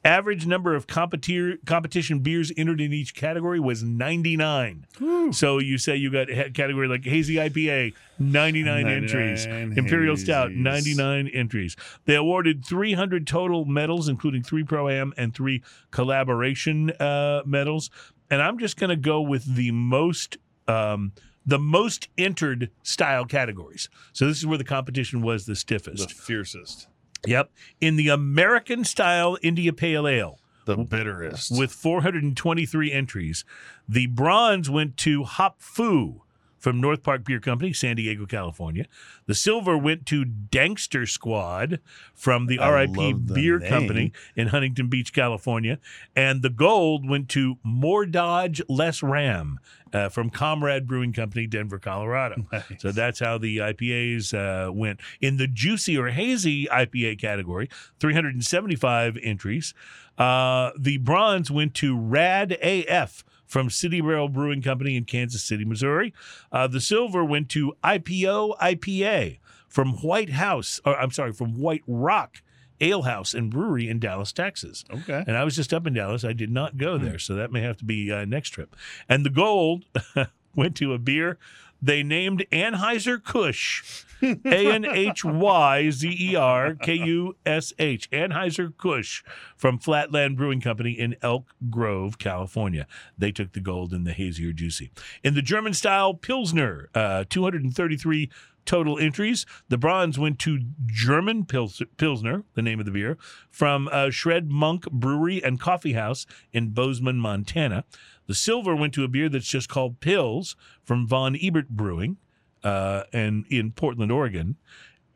[0.04, 4.88] Average number of competier, competition beers entered in each category was 99.
[5.32, 9.46] So you say you got a category like hazy IPA, 99, entries.
[9.46, 11.76] 99 Imperial Stout, 99 entries.
[12.06, 17.92] They awarded 300 total medals, including three Pro Am and three collaboration uh, medals.
[18.32, 20.38] And I'm just going to go with the most.
[20.68, 21.14] Um,
[21.46, 23.90] the most entered style categories.
[24.14, 26.88] So this is where the competition was the stiffest, The fiercest,
[27.26, 27.52] Yep.
[27.80, 31.58] In the American style India Pale Ale the bitterest.
[31.58, 33.46] with 423 entries,
[33.88, 36.22] the bronze went to Hop Fu
[36.62, 38.86] from North Park Beer Company, San Diego, California.
[39.26, 41.80] The silver went to Dankster Squad
[42.14, 43.70] from the I RIP the Beer name.
[43.70, 45.80] Company in Huntington Beach, California.
[46.16, 49.60] And the gold went to More Dodge, Less Ram
[49.92, 52.46] uh, from Comrade Brewing Company, Denver, Colorado.
[52.52, 52.64] Nice.
[52.78, 55.00] So that's how the IPAs uh, went.
[55.20, 59.74] In the juicy or hazy IPA category, 375 entries.
[60.18, 65.66] Uh, the bronze went to Rad AF from City Barrel Brewing Company in Kansas City,
[65.66, 66.14] Missouri.
[66.54, 71.84] Uh, the silver went to IPO IPA from White House, or I'm sorry, from White
[71.86, 72.42] Rock
[72.80, 74.86] Ale House and Brewery in Dallas, Texas.
[74.90, 75.26] okay.
[75.28, 76.24] And I was just up in Dallas.
[76.24, 78.74] I did not go there, so that may have to be uh, next trip.
[79.10, 79.84] And the gold
[80.56, 81.38] went to a beer
[81.82, 88.10] they named Anheuser Kush, A N H Y Z E R K U S H,
[88.12, 89.24] Anheuser Kush
[89.58, 92.86] from Flatland Brewing Company in Elk Grove, California.
[93.18, 94.92] They took the gold in the hazy or juicy.
[95.24, 98.30] In the German style Pilsner, uh, 233
[98.66, 99.46] total entries.
[99.70, 103.18] The bronze went to German Pils- Pilsner, the name of the beer,
[103.50, 107.86] from uh, Shred Monk Brewery and Coffee House in Bozeman, Montana.
[108.32, 110.56] The silver went to a beer that's just called Pills
[110.86, 112.16] from Von Ebert Brewing
[112.64, 114.56] uh, and in Portland, Oregon.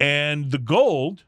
[0.02, 1.24] And the gold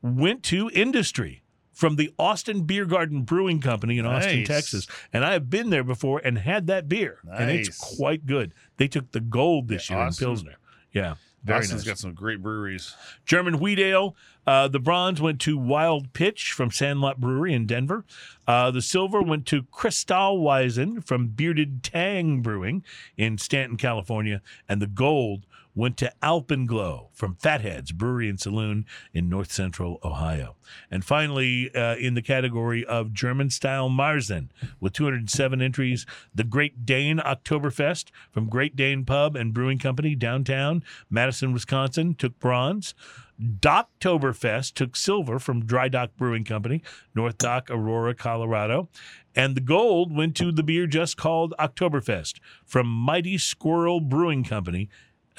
[0.00, 1.42] went to Industry
[1.72, 4.46] from the Austin Beer Garden Brewing Company in Austin, Nice.
[4.46, 4.86] Texas.
[5.12, 8.54] And I have been there before and had that beer, and it's quite good.
[8.76, 10.56] They took the gold this Yeah, year Austin- in Pilsner.
[10.92, 11.14] Yeah,
[11.48, 11.84] Austin's nice.
[11.84, 12.94] got some great breweries.
[13.24, 14.14] German wheat ale.
[14.46, 18.04] Uh, the bronze went to Wild Pitch from Sandlot Brewery in Denver.
[18.46, 22.84] Uh, the silver went to Kristallweisen from Bearded Tang Brewing
[23.16, 24.42] in Stanton, California.
[24.68, 25.46] And the gold
[25.80, 30.56] went to Alpenglow from Fatheads Brewery and Saloon in north central Ohio.
[30.90, 36.04] And finally, uh, in the category of German style Marzen, with 207 entries,
[36.34, 42.38] the Great Dane Oktoberfest from Great Dane Pub and Brewing Company downtown Madison, Wisconsin, took
[42.38, 42.94] bronze.
[43.40, 46.82] Docktoberfest took silver from Dry Dock Brewing Company,
[47.14, 48.90] North Dock, Aurora, Colorado.
[49.34, 54.90] And the gold went to the beer just called Oktoberfest from Mighty Squirrel Brewing Company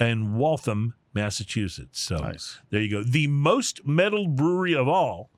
[0.02, 2.00] in Waltham, Massachusetts.
[2.00, 2.60] So Nice.
[2.70, 3.04] there you go.
[3.04, 5.30] The most medal brewery of all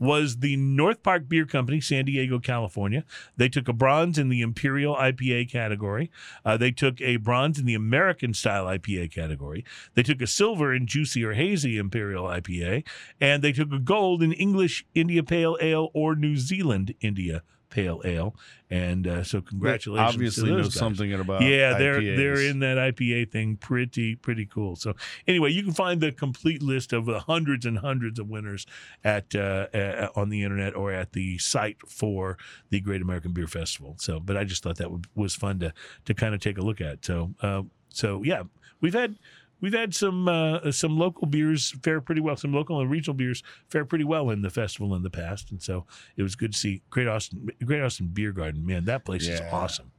[0.00, 3.04] was the North Park Beer Company, San Diego, California.
[3.36, 6.08] They took a bronze in the Imperial IPA category.
[6.44, 9.64] Uh, they took a bronze in the American style IPA category.
[9.94, 12.86] They took a silver in Juicy or Hazy Imperial IPA.
[13.20, 18.02] And they took a gold in English India Pale Ale or New Zealand India Pale
[18.04, 18.34] Ale.
[18.70, 20.14] And uh, so, congratulations.
[20.14, 20.74] Obviously, to know guys.
[20.74, 22.16] something about Yeah, they're IPAs.
[22.16, 23.56] they're in that IPA thing.
[23.56, 24.76] Pretty pretty cool.
[24.76, 24.94] So
[25.26, 28.66] anyway, you can find the complete list of the hundreds and hundreds of winners
[29.04, 32.36] at uh, uh, on the internet or at the site for
[32.70, 33.96] the Great American Beer Festival.
[33.98, 35.72] So, but I just thought that would, was fun to
[36.04, 37.04] to kind of take a look at.
[37.04, 38.42] So, uh, so yeah,
[38.80, 39.16] we've had.
[39.60, 42.36] We've had some uh, some local beers fare pretty well.
[42.36, 45.62] Some local and regional beers fare pretty well in the festival in the past, and
[45.62, 45.86] so
[46.16, 48.64] it was good to see Great Austin Great Austin Beer Garden.
[48.64, 49.92] Man, that place is awesome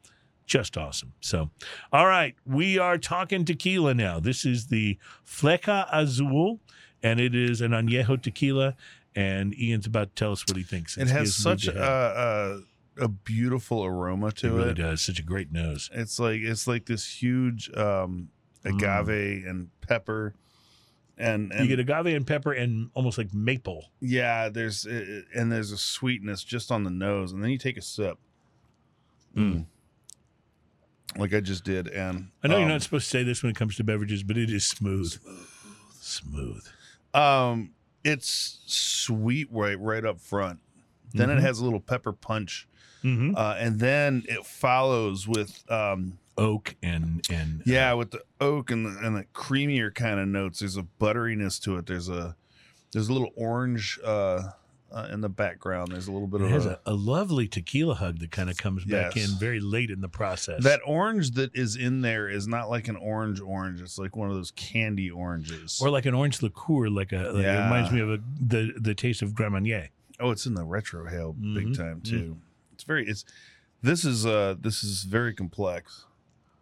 [0.49, 1.13] just awesome.
[1.21, 1.51] So,
[1.93, 4.19] all right, we are talking tequila now.
[4.19, 6.59] This is the Flecha Azul,
[7.03, 8.75] and it is an añejo tequila.
[9.15, 10.97] And Ian's about to tell us what he thinks.
[10.97, 12.61] It has such a,
[12.97, 14.77] a beautiful aroma to it really it.
[14.77, 15.01] does.
[15.01, 15.89] Such a great nose.
[15.93, 18.29] It's like it's like this huge um,
[18.65, 20.33] agave and pepper,
[21.17, 21.69] and, and Mm.
[21.69, 23.91] you get agave and pepper and almost like maple.
[23.99, 27.77] yeah, there's uh, and there's a sweetness just on the nose, and then you take
[27.77, 28.17] a sip,
[29.35, 29.65] Mm.
[31.17, 33.49] like I just did, and I know you're um, not supposed to say this when
[33.51, 35.11] it comes to beverages, but it is smooth.
[35.99, 36.61] Smooth.
[36.63, 36.67] Smooth.
[37.13, 37.71] Um,
[38.03, 40.59] it's sweet right right up front.
[41.13, 41.37] Then Mhm.
[41.37, 42.67] it has a little pepper punch,
[43.01, 48.23] hmm uh, and then it follows with um, Oak and and uh, yeah, with the
[48.41, 50.59] oak and the, and the creamier kind of notes.
[50.59, 51.85] There's a butteriness to it.
[51.85, 52.35] There's a
[52.91, 54.49] there's a little orange uh,
[54.91, 55.91] uh, in the background.
[55.91, 58.57] There's a little bit it of has a, a, lovely tequila hug that kind of
[58.57, 60.63] comes back in very late in the process.
[60.63, 63.81] that orange that is in there is not like an orange orange.
[63.81, 65.79] It's like one of those candy oranges.
[65.81, 68.95] or like an orange liqueur, like a like it reminds me of a, the the
[68.95, 69.89] taste of Grand Marnier.
[70.19, 72.37] oh, it's in the retrohale big time too.
[72.73, 73.25] It's very it's
[73.81, 76.05] this is uh this is very complex.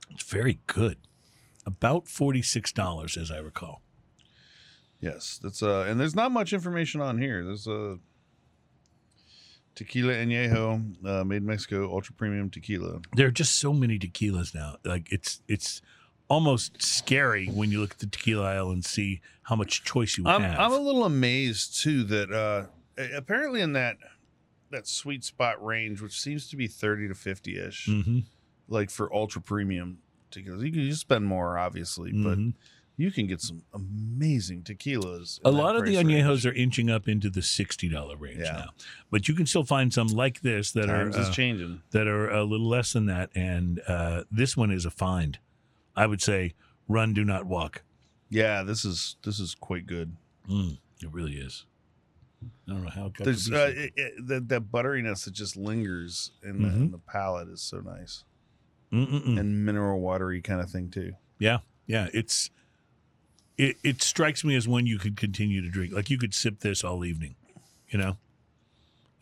[0.09, 0.97] It's very good.
[1.65, 3.81] About forty six dollars, as I recall.
[5.01, 7.43] Yes, that's uh, and there's not much information on here.
[7.43, 7.99] There's a
[9.75, 13.01] tequila añejo, uh, made in Mexico, ultra premium tequila.
[13.15, 14.77] There are just so many tequilas now.
[14.83, 15.81] Like it's it's
[16.29, 20.25] almost scary when you look at the tequila aisle and see how much choice you
[20.25, 20.59] I'm have.
[20.59, 22.65] I'm a little amazed too that uh,
[23.15, 23.97] apparently in that
[24.71, 28.23] that sweet spot range, which seems to be thirty to fifty ish, Mhm,
[28.67, 29.99] like for ultra premium
[30.31, 32.53] tequilas, you can you spend more obviously, but mhm.
[32.97, 35.39] you can get some amazing tequilas.
[35.45, 36.07] a lot of the range.
[36.09, 38.51] añejos are inching up into the sixty dollar range Yeah.
[38.51, 38.69] now,
[39.09, 41.81] but you can still find some like this that Times are uh, changing.
[41.91, 45.39] that are a little less than that, and uh, this one is a find.
[45.95, 46.53] I would say
[46.87, 47.83] run, do not walk.
[48.29, 50.15] Yeah, this is this is quite good.
[50.49, 51.65] Mm, it really is.
[52.67, 55.33] I don't know how it got to There's uh, it, it, that that butteriness that
[55.33, 56.75] just lingers in, the, Mhm.
[56.75, 58.23] in the palate is so nice
[58.91, 59.39] Mm-mm-mm.
[59.39, 61.13] and mineral watery kind of thing too.
[61.39, 62.07] Yeah, yeah.
[62.13, 62.49] It's
[63.57, 63.77] it.
[63.83, 65.93] It strikes me as one you could continue to drink.
[65.93, 67.35] Like you could sip this all evening.
[67.89, 68.17] You know,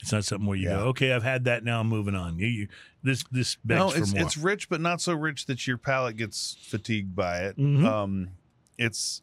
[0.02, 0.78] it's not something where you Yeah.
[0.78, 1.64] go, okay, I've had that.
[1.64, 2.38] Now I'm moving on.
[2.40, 2.68] You, you
[3.04, 4.22] this this begs no, for it's more.
[4.24, 7.58] it's rich, but not so rich that your palate gets fatigued by it.
[7.58, 7.86] Mhm.
[7.86, 8.30] Um,
[8.78, 9.22] it's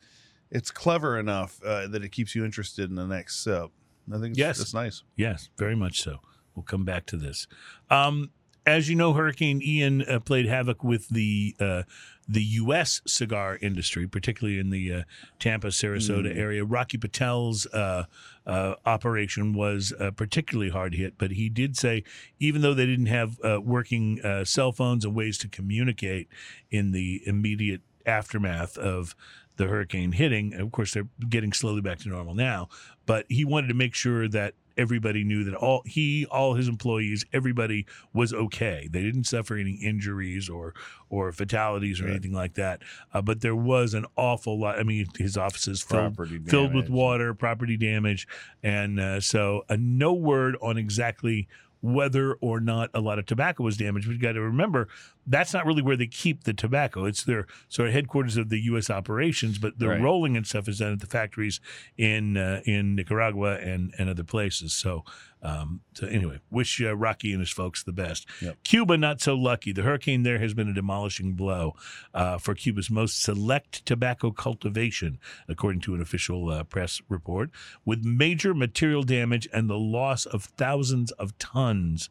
[0.50, 3.70] it's clever enough uh, that it keeps you interested in the next sip.
[4.12, 4.60] I think it's, Yes.
[4.60, 5.02] it's nice.
[5.16, 6.18] Yes, very much so.
[6.54, 7.46] We'll come back to this.
[7.88, 8.30] Um,
[8.66, 11.82] as you know, Hurricane Ian uh, played havoc with the uh,
[12.28, 13.00] the U.S.
[13.06, 15.02] cigar industry, particularly in the uh,
[15.40, 16.36] Tampa, Sarasota Mm.
[16.38, 16.64] area.
[16.64, 18.04] Rocky Patel's uh,
[18.46, 22.04] uh, operation was uh, particularly hard hit, but he did say
[22.38, 26.28] even though they didn't have uh, working uh, cell phones and ways to communicate
[26.70, 29.16] in the immediate aftermath of
[29.56, 32.68] the hurricane hitting, of course they're getting slowly back to normal now,
[33.04, 37.24] but he wanted to make sure that everybody knew that all he all his employees
[37.32, 40.74] everybody was okay they didn't suffer any injuries or
[41.10, 42.12] or fatalities or Right.
[42.12, 46.16] anything like that uh, but there was an awful lot i mean his offices filled
[46.50, 48.26] filled with water, property damage,
[48.62, 51.48] and uh, so uh, no word on exactly
[51.80, 54.06] whether or not a lot of tobacco was damaged.
[54.06, 54.86] But you got to remember
[55.26, 57.04] that's not really where they keep the tobacco.
[57.04, 58.90] It's their sort of headquarters of the U.S.
[58.90, 60.00] operations, but the Right.
[60.00, 61.60] rolling and stuff is done at the factories
[61.96, 64.72] in uh, in Nicaragua and and other places.
[64.72, 65.04] So.
[65.44, 68.28] Um, so anyway, wish uh, Rocky and his folks the best.
[68.40, 68.58] Yep.
[68.62, 69.72] Cuba not so lucky.
[69.72, 71.74] The hurricane there has been a demolishing blow
[72.14, 75.18] uh, for Cuba's most select tobacco cultivation,
[75.48, 77.50] according to an official uh, press report,
[77.84, 82.08] with major material damage and the loss of thousands of tons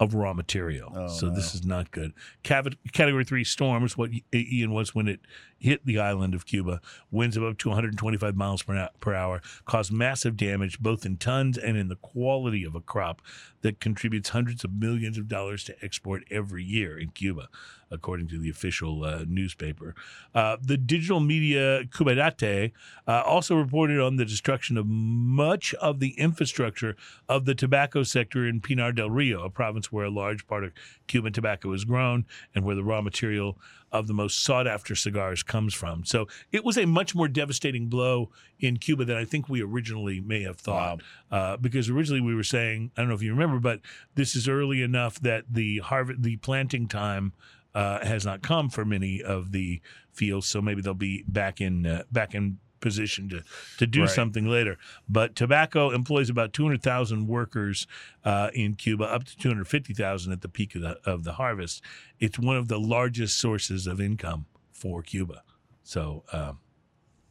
[0.00, 0.92] of raw material.
[0.94, 2.12] Oh, so this is not good.
[2.44, 5.20] Cav- Category three storms, what Ian was when it
[5.58, 6.80] hit the island of Cuba,
[7.10, 11.76] winds of up to 125 miles per, hour, caused massive damage both in tons and
[11.76, 13.20] in the quality of a crop
[13.62, 17.48] that contributes hundreds of millions of dollars to export every year in Cuba,
[17.90, 19.94] according to the official uh, newspaper.
[20.34, 22.72] Uh, the digital media Cubadebate
[23.06, 26.96] uh, also reported on the destruction of much of the infrastructure
[27.28, 30.72] of the tobacco sector in Pinar del Rio, a province where a large part of
[31.08, 33.58] Cuban tobacco is grown and where the raw material
[33.92, 36.04] of the most sought after cigars comes from.
[36.04, 40.20] So it was a much more devastating blow in Cuba than I think we originally
[40.20, 41.00] may have thought.
[41.30, 43.80] Uh, because originally we were saying, I don't know if you remember, but
[44.14, 47.32] this is early enough that the harvest, the planting time
[47.74, 49.80] uh, has not come for many of the
[50.12, 50.48] fields.
[50.48, 53.42] So maybe they'll be back in uh, back in position to
[53.78, 54.10] to do Right.
[54.10, 54.78] something later.
[55.08, 57.86] But tobacco employs about 200,000 workers
[58.24, 61.82] uh, in Cuba, up to 250,000 at the peak of the of the harvest.
[62.18, 65.42] It's one of the largest sources of income for Cuba.
[65.82, 66.58] So um,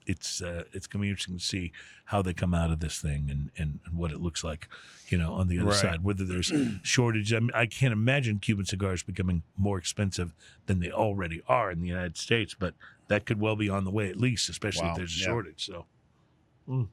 [0.05, 1.71] it's uh, it's going to be interesting to see
[2.05, 4.69] how they come out of this thing and, and, and what it looks like,
[5.09, 5.75] you know, on the other Right.
[5.77, 6.03] side.
[6.03, 10.33] Whether there's shortage, I, mean, I can't imagine Cuban cigars becoming more expensive
[10.67, 12.73] than they already are in the United States, but
[13.07, 15.25] that could well be on the way at least, especially Wow, if there's a yeah.
[15.25, 15.65] shortage.
[15.65, 15.85] So.
[16.67, 16.87] Mm.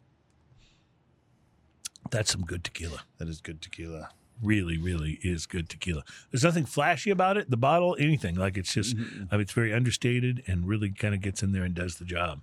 [2.10, 3.02] That's some good tequila.
[3.18, 4.10] That is good tequila.
[4.42, 6.02] Really, really is good tequila.
[6.30, 7.50] There's nothing flashy about it.
[7.50, 8.34] The bottle, anything.
[8.34, 9.24] Like it's just, Mm-hmm.
[9.30, 12.04] I mean, it's very understated and really kind of gets in there and does the
[12.04, 12.40] job.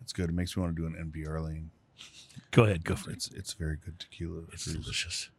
[0.00, 0.28] It's good.
[0.30, 1.70] It makes me want to do an NPR lane.
[2.50, 3.14] Go ahead, go for it.
[3.16, 4.42] It's it's very good tequila.
[4.52, 4.64] It is.
[4.64, 5.30] delicious.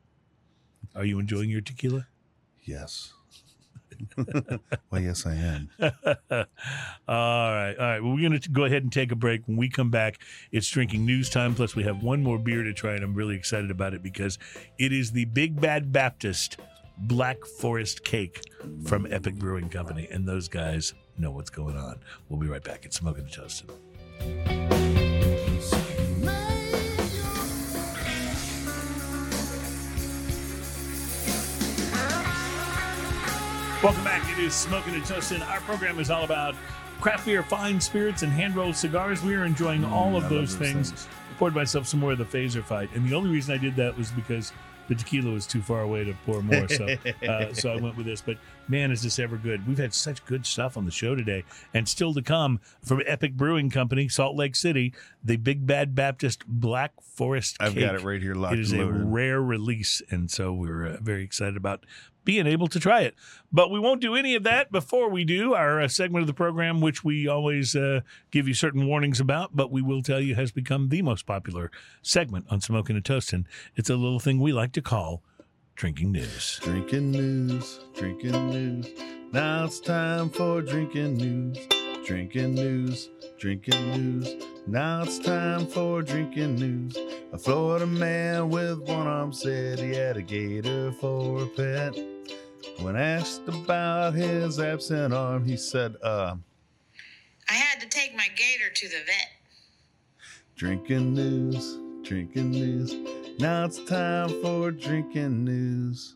[0.96, 2.08] Are you enjoying your tequila?
[2.64, 3.14] Yes.
[4.90, 5.70] Well, yes, I am.
[5.82, 5.88] all
[7.08, 8.00] right, all right.
[8.00, 9.48] Well, we're going to go ahead and take a break.
[9.48, 10.20] When we come back,
[10.52, 11.56] it's drinking news time.
[11.56, 14.38] Plus, we have one more beer to try, and I'm really excited about it because
[14.78, 16.58] it is the Big Bad Baptist
[16.98, 18.42] Black Forest Cake
[18.86, 22.00] from Epic Brewing Company, and those guys know what's going on.
[22.30, 22.86] We'll be right back.
[22.86, 24.55] It's Smoking and Toasted.
[33.86, 34.28] Welcome back.
[34.32, 35.44] It is Smoking and Toasting.
[35.44, 36.56] Our program is all about
[37.00, 39.22] craft beer, fine spirits, and hand rolled cigars.
[39.22, 40.90] We are enjoying all Mm, of those those things.
[40.90, 41.08] things.
[41.30, 43.76] I poured myself some more of the phaser fight, and the only reason I did
[43.76, 44.52] that was because
[44.88, 46.68] the tequila was too far away to pour more.
[46.68, 46.88] So,
[47.30, 48.22] uh, so I went with this.
[48.22, 49.68] But man, is this ever good?
[49.68, 51.44] We've had such good stuff on the show today,
[51.76, 56.44] and still to come from Epic Brewing Company, Salt Lake City, the Big Bad Baptist
[56.48, 57.58] Black Forest.
[57.60, 60.88] I've got it right here locked It is and a rare release, and so we're
[60.88, 61.86] uh, very excited about
[62.26, 63.16] being able to try it.
[63.52, 66.34] But we won't do any of that before we do our uh, segment of the
[66.34, 68.02] program, which we always uh,
[68.32, 71.72] give you certain warnings about, but we will tell you has become the most popular
[72.02, 73.46] segment on Smoking and Toasting.
[73.76, 75.22] It's a little thing we like to call
[75.76, 76.60] drinking news.
[76.62, 78.90] Drinking news, drinking news.
[79.32, 81.58] Now it's time for drinking news,
[82.06, 84.36] drinking news, drinking news.
[84.68, 86.98] Now it's time for drinking news.
[87.34, 92.15] A Florida man with one arm said he had a gator for a pet.
[92.80, 96.36] When asked about his absent arm, he said, uh,
[97.50, 99.30] I had to take my gator to the vet.
[100.56, 102.94] drinking news, drinking news.
[103.40, 106.16] Now it's time for drinking news.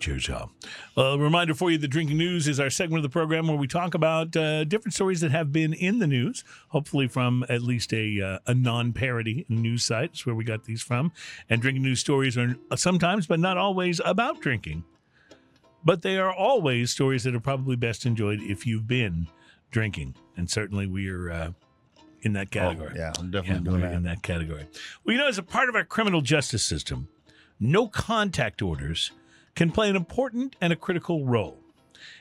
[0.00, 0.50] Cheers, y'all.
[0.96, 3.56] Well, A reminder for you the Drinking News is our segment of the program where
[3.56, 7.62] we talk about uh, different stories that have been in the news, hopefully from at
[7.62, 10.10] least a, uh, a non parody news site.
[10.10, 11.10] That's where we got these from.
[11.48, 14.84] And drinking news stories are sometimes, but not always, about drinking.
[15.84, 19.28] But they are always stories that are probably best enjoyed if you've been
[19.70, 20.14] drinking.
[20.36, 21.50] And certainly we are uh,
[22.22, 22.92] in that category.
[22.94, 23.94] Oh, yeah, I'm Yeah, definitely doing we're that.
[23.96, 24.66] in that category.
[25.04, 27.08] Well, you know, as a part of our criminal justice system,
[27.60, 29.12] no contact orders
[29.54, 31.60] can play an important and a critical role.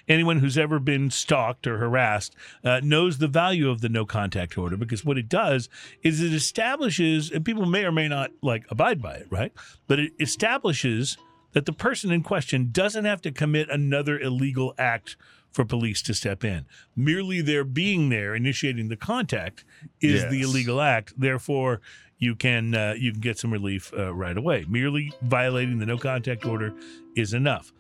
[0.07, 4.57] Anyone who's ever been stalked or harassed uh, knows the value of the no contact
[4.57, 5.70] order because what it does
[6.03, 9.51] is it establishes, and people may or may not like abide by it, right?
[9.88, 11.18] But it establishes
[11.54, 15.16] that the person in question doesn't have to commit another illegal act
[15.51, 16.66] for police to step in.
[16.95, 19.64] Merely their being there, initiating the contact,
[20.01, 21.14] is the illegal act.
[21.16, 21.80] Therefore,
[22.18, 24.66] you can uh, you can get some relief uh, right away.
[24.68, 26.74] Merely violating the no contact order
[27.16, 27.72] is enough.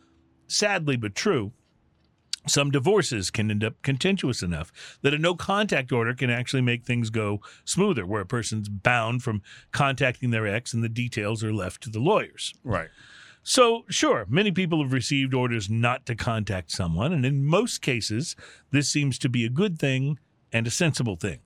[0.47, 1.51] Sadly, but true,
[2.47, 6.83] Some divorces can end up contentious enough that a no contact order can actually make
[6.83, 11.53] things go smoother, where a person's bound from contacting their ex and the details are
[11.53, 12.53] left to the lawyers.
[12.63, 12.89] Right.
[13.43, 18.37] So, sure, many people have received orders not to contact someone, and in most cases,
[18.71, 20.17] this seems to be a good thing
[20.53, 21.39] and a sensible thing.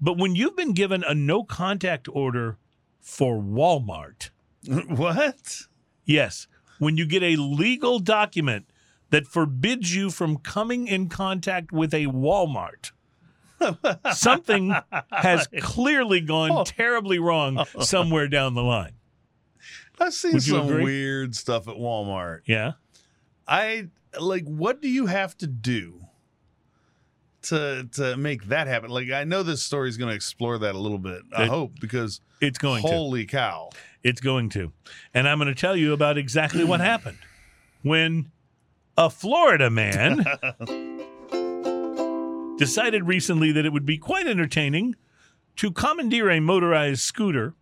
[0.00, 2.56] But when you've been given a no contact order
[2.98, 4.30] for Walmart,
[4.88, 5.66] what?
[6.06, 6.46] yes,
[6.78, 8.70] when you get a legal document
[9.10, 12.92] that forbids you from coming in contact with a Walmart,
[14.14, 14.74] something
[15.10, 16.64] has clearly gone oh.
[16.64, 17.82] terribly wrong oh.
[17.82, 18.92] somewhere down the line.
[20.02, 22.40] I've seen Would some weird stuff at Walmart.
[22.46, 22.72] Yeah.
[23.46, 23.88] I
[24.18, 26.00] like what do you have to do
[27.42, 28.90] to to make that happen?
[28.90, 31.22] Like I know this story is going to explore that a little bit.
[31.36, 32.88] I It- hope because It's going to.
[32.88, 33.70] holy cow.
[34.02, 34.72] It's going to.
[35.12, 37.18] And I'm going to tell you about exactly what happened
[37.82, 38.30] when
[38.96, 40.24] a Florida man
[42.58, 44.94] decided recently that it would be quite entertaining
[45.56, 47.54] to commandeer a motorized scooter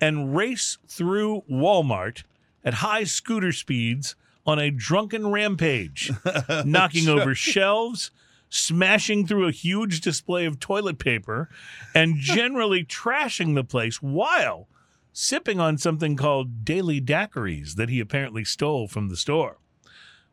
[0.00, 2.22] and race through Walmart
[2.64, 6.12] at high scooter speeds on a drunken rampage,
[6.64, 8.10] knocking over shelves,
[8.48, 11.48] smashing through a huge display of toilet paper,
[11.94, 14.68] and generally trashing the place while
[15.12, 19.58] sipping on something called daily daiquiris that he apparently stole from the store.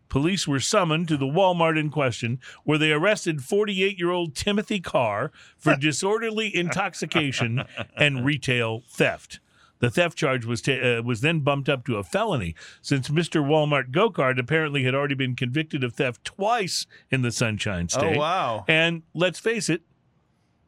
[0.10, 4.80] Police were summoned to the Walmart in question, where they arrested 48 year old Timothy
[4.80, 7.64] Carr for disorderly intoxication
[7.98, 9.40] and retail theft.
[9.84, 13.46] The theft charge was ta- uh, was then bumped up to a felony since Mr.
[13.46, 18.16] Walmart Gokart apparently had already been convicted of theft twice in the Sunshine State.
[18.16, 18.64] Oh wow.
[18.70, 19.82] And let's face it,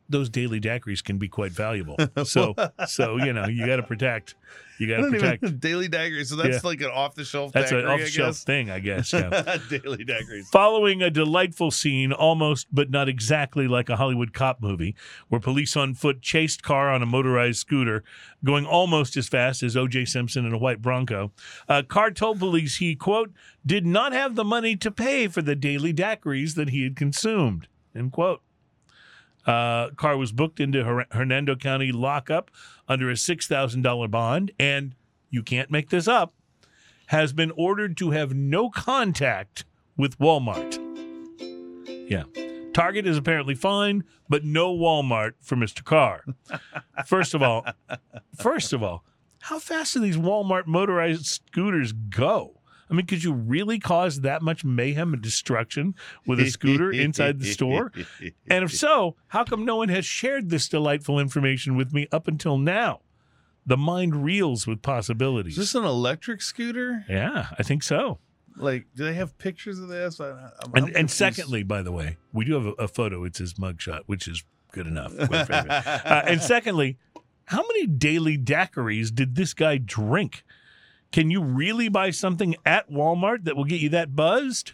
[0.09, 1.97] those daily daiquiris can be quite valuable.
[2.25, 2.53] So,
[2.87, 4.35] so you know, you got to protect.
[4.79, 5.43] You got to protect.
[5.43, 6.25] even daily daiquiri.
[6.25, 6.59] So that's Yeah.
[6.63, 7.53] like an off the shelf.
[7.53, 9.13] That's daiquiri, an off the shelf thing, I guess.
[9.13, 9.29] Yeah.
[9.69, 10.45] daily daiquiris.
[10.51, 14.95] Following a delightful scene, almost but not exactly like a Hollywood cop movie,
[15.29, 18.03] where police on foot chased car on a motorized scooter,
[18.43, 20.05] going almost as fast as O.J.
[20.05, 21.31] Simpson in a white Bronco.
[21.69, 23.31] Uh, Carr told police he, quote,
[23.65, 27.67] did not have the money to pay for the daily daiquiris that he had consumed,
[27.95, 28.41] end quote.
[29.45, 32.49] Uh, Carr was booked into Her- Hernando County lockup
[32.87, 34.95] under a $6,000 bond, and
[35.29, 36.33] you can't make this up,
[37.07, 39.65] has been ordered to have no contact
[39.97, 40.79] with Walmart.
[42.09, 42.23] Yeah.
[42.73, 45.83] Target is apparently fine, but no Walmart for Mr.
[45.83, 46.25] Carr.
[47.05, 47.65] First of all,
[48.37, 49.05] first of all,
[49.39, 52.59] how fast do these Walmart motorized scooters go?
[52.89, 57.39] I mean, could you really cause that much mayhem and destruction with a scooter inside
[57.39, 57.91] the store?
[58.47, 62.27] And if so, how come no one has shared this delightful information with me up
[62.27, 63.01] until now?
[63.65, 65.53] The mind reels with possibilities.
[65.53, 67.03] Is this an electric scooter?
[67.09, 68.19] yeah, I think so.
[68.57, 70.19] Like, do they have pictures of this?
[70.19, 73.23] I, I'm, I'm And, and secondly, by the way, we do have a, a photo.
[73.23, 75.13] It's his mugshot, which is good enough.
[75.19, 76.97] uh, and secondly,
[77.45, 80.43] how many daily daiquiris did this guy drink?
[81.15, 84.73] Can you really buy something at Walmart that will get you that buzzed?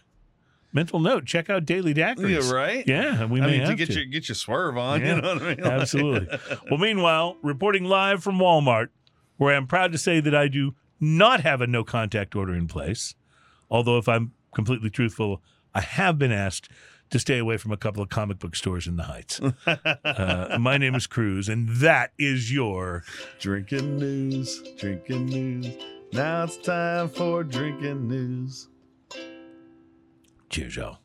[0.73, 2.49] Mental note: check out daily daiquiris.
[2.49, 2.83] yeah, right.
[2.87, 3.93] Yeah, we I may mean, have to get to.
[3.93, 5.01] your get your swerve on.
[5.01, 5.63] Yeah, you know what I mean?
[5.63, 6.39] Absolutely.
[6.71, 8.87] well, meanwhile, reporting live from Walmart,
[9.37, 12.67] where I'm proud to say that I do not have a no contact order in
[12.67, 13.13] place.
[13.69, 15.43] Although, if I'm completely truthful,
[15.75, 16.69] I have been asked
[17.11, 19.39] to stay away from a couple of comic book stores in the Heights.
[19.67, 23.03] uh, my name is Cruz, and that is your.
[23.39, 26.00] Drinking news, drinking news.
[26.13, 28.67] Now it's time for drinking news.
[30.49, 30.97] Cheers, y'all.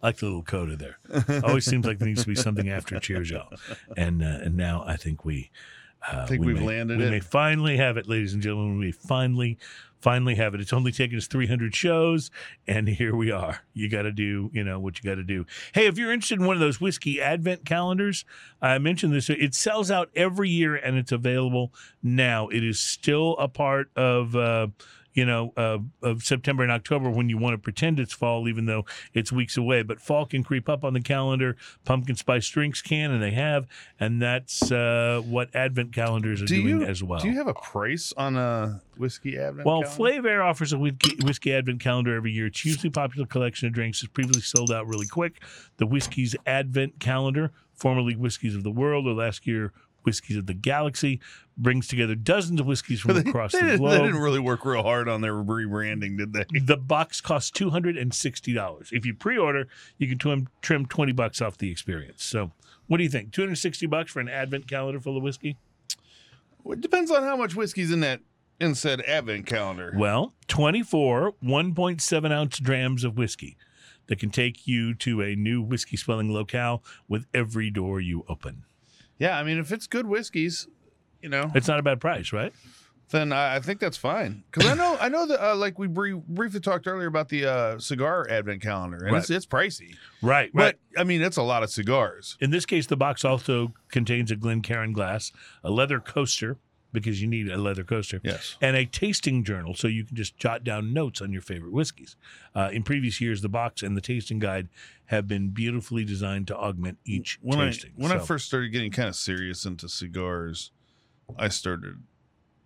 [0.00, 0.98] I like the little coda there.
[1.44, 3.52] Always seems like there needs to be something after cheers, y'all.
[3.96, 5.50] And uh, and now I think we
[6.10, 7.10] I think we we've may, landed we it.
[7.10, 8.78] may finally have it, ladies and gentlemen.
[8.78, 9.58] We finally
[10.02, 10.60] finally have it.
[10.60, 12.30] It's only taken us 300 shows,
[12.66, 13.60] and here we are.
[13.72, 15.46] You got to do, you know, what you got to do.
[15.72, 18.24] Hey, if you're interested in one of those whiskey advent calendars,
[18.60, 19.30] I mentioned this.
[19.30, 21.72] It sells out every year, and it's available
[22.02, 22.48] now.
[22.48, 24.36] It is still a part of.
[24.36, 24.68] Uh,
[25.14, 28.66] you know, uh, of September and October when you want to pretend it's fall, even
[28.66, 29.82] though it's weeks away.
[29.82, 31.56] But fall can creep up on the calendar.
[31.84, 33.66] Pumpkin spice drinks can, and they have,
[34.00, 37.20] and that's uh, what Advent calendars are Do doing you as well.
[37.20, 39.66] Do you have a price on a whiskey advent?
[39.66, 39.82] Well?
[39.82, 42.46] Flaviar offers a whiskey, whiskey Advent calendar every year.
[42.46, 44.02] It's usually a popular collection of drinks.
[44.02, 45.42] It's previously sold out really quick.
[45.76, 49.72] The Whiskey's Advent calendar, formerly Whiskeys of the World, or last year
[50.04, 51.20] Whiskeys of the Galaxy,
[51.56, 53.92] brings together dozens of whiskeys from they, across they the globe.
[53.92, 56.44] they didn't really work real hard on their rebranding, did they?
[56.60, 58.90] The box costs two hundred and sixty dollars.
[58.92, 62.24] If you pre-order, you can trim, trim twenty bucks off the experience.
[62.24, 62.52] So,
[62.86, 63.32] what do you think?
[63.32, 65.56] Two hundred sixty bucks for an Advent calendar full of whiskey?
[66.64, 68.20] Well, It depends on how much whiskey's in that
[68.60, 69.92] in said advent calendar?
[69.96, 73.56] Well, 24 1.7 ounce drams of whiskey
[74.06, 78.62] that can take you to a new whiskey swelling locale with every door you open.
[79.22, 80.66] Yeah, I mean, if it's good whiskeys,
[81.20, 82.52] you know, It's not a bad price, right?
[83.10, 84.42] then I, I think that's fine.
[84.50, 87.44] Because I know, I know that, uh, like we bri- briefly talked earlier about the
[87.46, 89.94] uh, cigar advent calendar, and it's, it's pricey.
[90.22, 90.74] Right, right.
[90.94, 92.36] But I mean, it's a lot of cigars.
[92.40, 95.30] In this case, the box also contains a Glencairn glass,
[95.62, 96.56] a leather coaster,
[96.92, 98.56] because you need a leather coaster, Yes.
[98.60, 102.16] and a tasting journal so you can just jot down notes on your favorite whiskeys.
[102.54, 104.68] Uh, in previous years, the box and the tasting guide
[105.06, 107.92] have been beautifully designed to augment each When tasting.
[107.98, 110.70] I when I first started getting kind of serious into cigars,
[111.38, 112.02] I started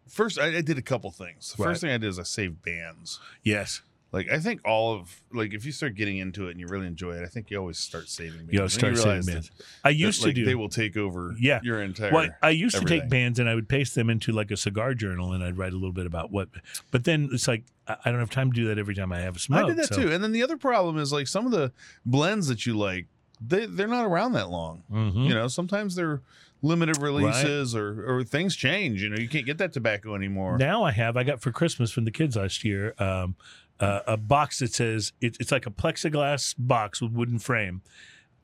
[0.08, 0.38] first.
[0.38, 1.54] I, I did a couple things.
[1.56, 1.70] The Right.
[1.70, 3.20] first thing I did is I saved bands.
[3.42, 3.82] yes,
[4.16, 6.86] Like I think all of like if you start getting into it and you really
[6.86, 8.52] enjoy it, I think you always start saving bands.
[8.54, 9.50] you start saving bands.
[9.50, 10.44] that- I that, used to like, do.
[10.46, 11.34] They will take over.
[11.38, 11.60] Yeah.
[11.62, 12.10] your entire.
[12.12, 14.94] Well, I used to take bands and I would paste them into like a cigar
[14.94, 16.48] journal and I'd write a little bit about what.
[16.90, 19.36] But then it's like I don't have time to do that every time I have
[19.36, 19.64] a smoke.
[19.64, 20.12] I did that so- too.
[20.12, 21.72] And then the other problem is like some of the
[22.06, 23.06] blends that you like,
[23.46, 24.82] they they're not around that long.
[24.90, 25.28] Mhm.
[25.28, 26.22] You know, sometimes they're
[26.62, 29.02] limited releases or or things change.
[29.02, 30.56] You know, you can't get that tobacco anymore.
[30.56, 31.16] Now I have.
[31.16, 33.36] I got for Christmas from the kids last year um,
[33.80, 37.82] uh, a box that says it, it's like a plexiglass box with wooden frame,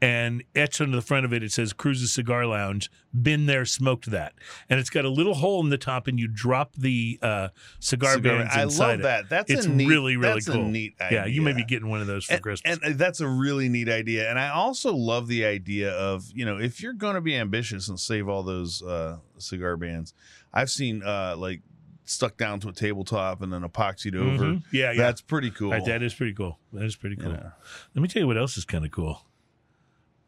[0.00, 2.90] and etched onto the front of it it says Cruises Cigar Lounge.
[3.14, 4.32] Been there, smoked that,
[4.68, 8.14] and it's got a little hole in the top, and you drop the uh, cigar,
[8.14, 9.02] Cigar- bands I inside love it.
[9.04, 9.28] that.
[9.28, 10.64] That's It's a neat, really, really that's cool.
[10.64, 11.20] A neat idea.
[11.20, 12.78] Yeah, you may be getting one of those for and, Christmas.
[12.82, 14.28] and that's a really neat idea.
[14.28, 17.88] And I also love the idea of, you know, if you're going to be ambitious
[17.88, 20.14] and save all those uh, cigar bands,
[20.54, 21.60] I've seen uh, like
[22.04, 24.44] stuck down to a tabletop and then epoxied over.
[24.44, 24.62] Mhm.
[24.72, 24.98] Yeah, yeah.
[25.02, 25.70] That's pretty cool.
[25.70, 26.58] Right, that is pretty cool.
[26.72, 27.32] That is pretty cool.
[27.32, 27.52] know.
[27.94, 29.24] Let me tell you what else is kind of cool.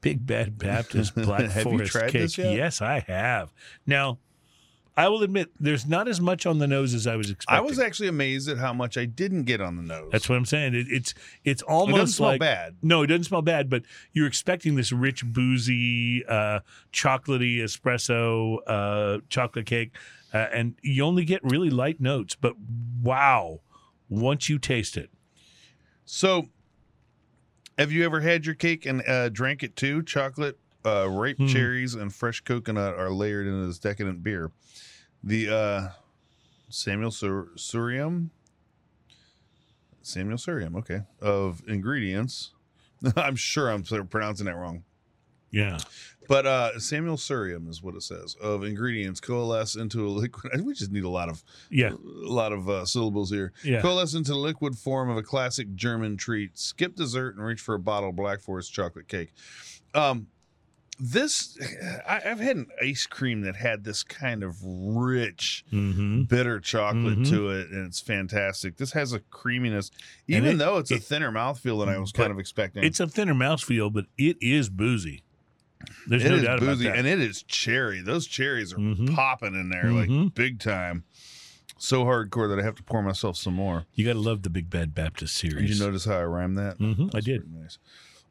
[0.01, 2.37] Big Bad Baptist Black Forest cake.
[2.37, 3.53] Yes, I have.
[3.87, 4.19] Now,
[4.97, 7.59] I will admit there's not as much on the nose as I was expecting.
[7.59, 10.11] I was actually amazed at how much I didn't get on the nose.
[10.13, 10.75] That's what I'm saying.
[10.75, 12.77] It, it's it's it almost doesn't smell like bad.
[12.83, 16.61] no, it doesn't smell bad, but you're expecting this rich, boozy, uh,
[16.93, 19.93] chocolatey espresso uh, chocolate cake,
[20.35, 22.35] uh, and you only get really light notes.
[22.35, 22.55] But
[23.01, 23.61] wow,
[24.09, 25.11] once you taste it,
[26.05, 26.49] So,
[27.79, 30.03] have you ever had your cake and uh, drank it too?
[30.03, 31.47] Chocolate, uh, ripe Hmm.
[31.47, 34.51] cherries, and fresh coconut are layered into this decadent beer.
[35.23, 35.89] The uh,
[36.69, 38.31] Samuel Sur- Surium,
[40.03, 42.53] Samuel Surium, okay, of ingredients.
[43.17, 44.85] I'm sure I'm pronouncing that wrong.
[45.55, 45.79] Yeah,
[46.29, 48.35] But uh, Samuel Surium is what it says.
[48.41, 50.53] Of ingredients coalesce into a liquid.
[50.65, 53.53] We just need a lot of yeah, a lot of uh, syllables here.
[53.63, 53.81] yeah.
[53.83, 56.59] Coalesce into the liquid form of a classic German treat.
[56.59, 59.33] Skip dessert and reach for a bottle of Black Forest chocolate cake.
[59.95, 60.27] Um,
[60.99, 61.59] this
[62.09, 66.23] I, I've had an ice cream that had this kind of rich, Mm-hmm.
[66.23, 67.31] bitter chocolate Mhm.
[67.31, 68.77] to it, and it's fantastic.
[68.77, 69.91] This has a creaminess,
[70.29, 72.85] even it- though it's a it- thinner mouthfeel than I was kind of expecting.
[72.85, 75.23] It's a thinner mouthfeel, but it is boozy.
[76.07, 76.99] There's It no is doubt boozy, about that.
[76.99, 78.01] and it is cherry.
[78.01, 79.15] Those cherries are Mhm.
[79.15, 80.25] popping in there Mhm.
[80.25, 81.05] like big time.
[81.77, 83.85] So hardcore that I have to pour myself some more.
[83.95, 85.69] you got to love the Big Bad Baptist series.
[85.69, 86.79] Did you notice how I rhymed that?
[86.79, 87.43] Mhm, I did.
[87.53, 87.79] Nice.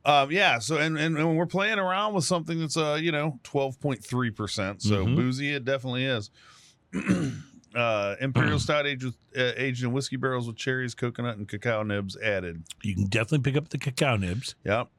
[0.05, 0.59] Um, yeah.
[0.59, 4.03] So and, and and we're playing around with something that's uh you know twelve point
[4.03, 4.81] three percent.
[4.81, 5.15] So Mhm.
[5.15, 6.29] boozy it definitely is.
[7.75, 11.83] uh, Imperial stout aged with, uh, aged in whiskey barrels with cherries, coconut, and cacao
[11.83, 12.63] nibs added.
[12.83, 14.55] You can definitely pick up the cacao nibs.
[14.65, 14.89] Yep.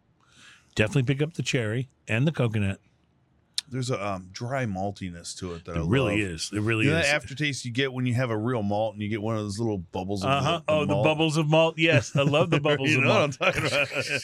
[0.74, 2.80] Definitely pick up the cherry and the coconut.
[3.70, 6.30] There's a um, dry maltiness to it that I really love.
[6.32, 6.50] is.
[6.52, 7.06] It really You know is.
[7.06, 9.42] that aftertaste you get when you have a real malt and you get one of
[9.42, 10.22] those little bubbles.
[10.22, 10.60] Of Uh huh.
[10.68, 11.04] Oh, the malt.
[11.04, 11.78] bubbles of malt.
[11.78, 13.36] Yes, I love the bubbles you of know malt.
[13.40, 13.66] what I'm talking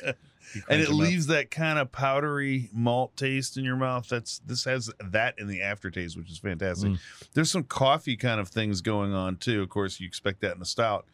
[0.03, 0.17] about.
[0.69, 1.01] And it them up.
[1.03, 4.09] leaves that kind of powdery malt taste in your mouth.
[4.09, 6.91] That's this has that in the aftertaste, which is fantastic.
[6.91, 6.99] Mm.
[7.35, 9.63] There's some coffee kind of things going on too.
[9.63, 11.07] Of course, you expect that in a stout.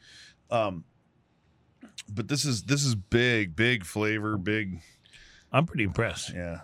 [0.51, 0.85] Um,
[2.09, 4.81] but this is this is big, big flavor, big
[5.53, 6.35] I'm pretty impressed.
[6.35, 6.61] yeah.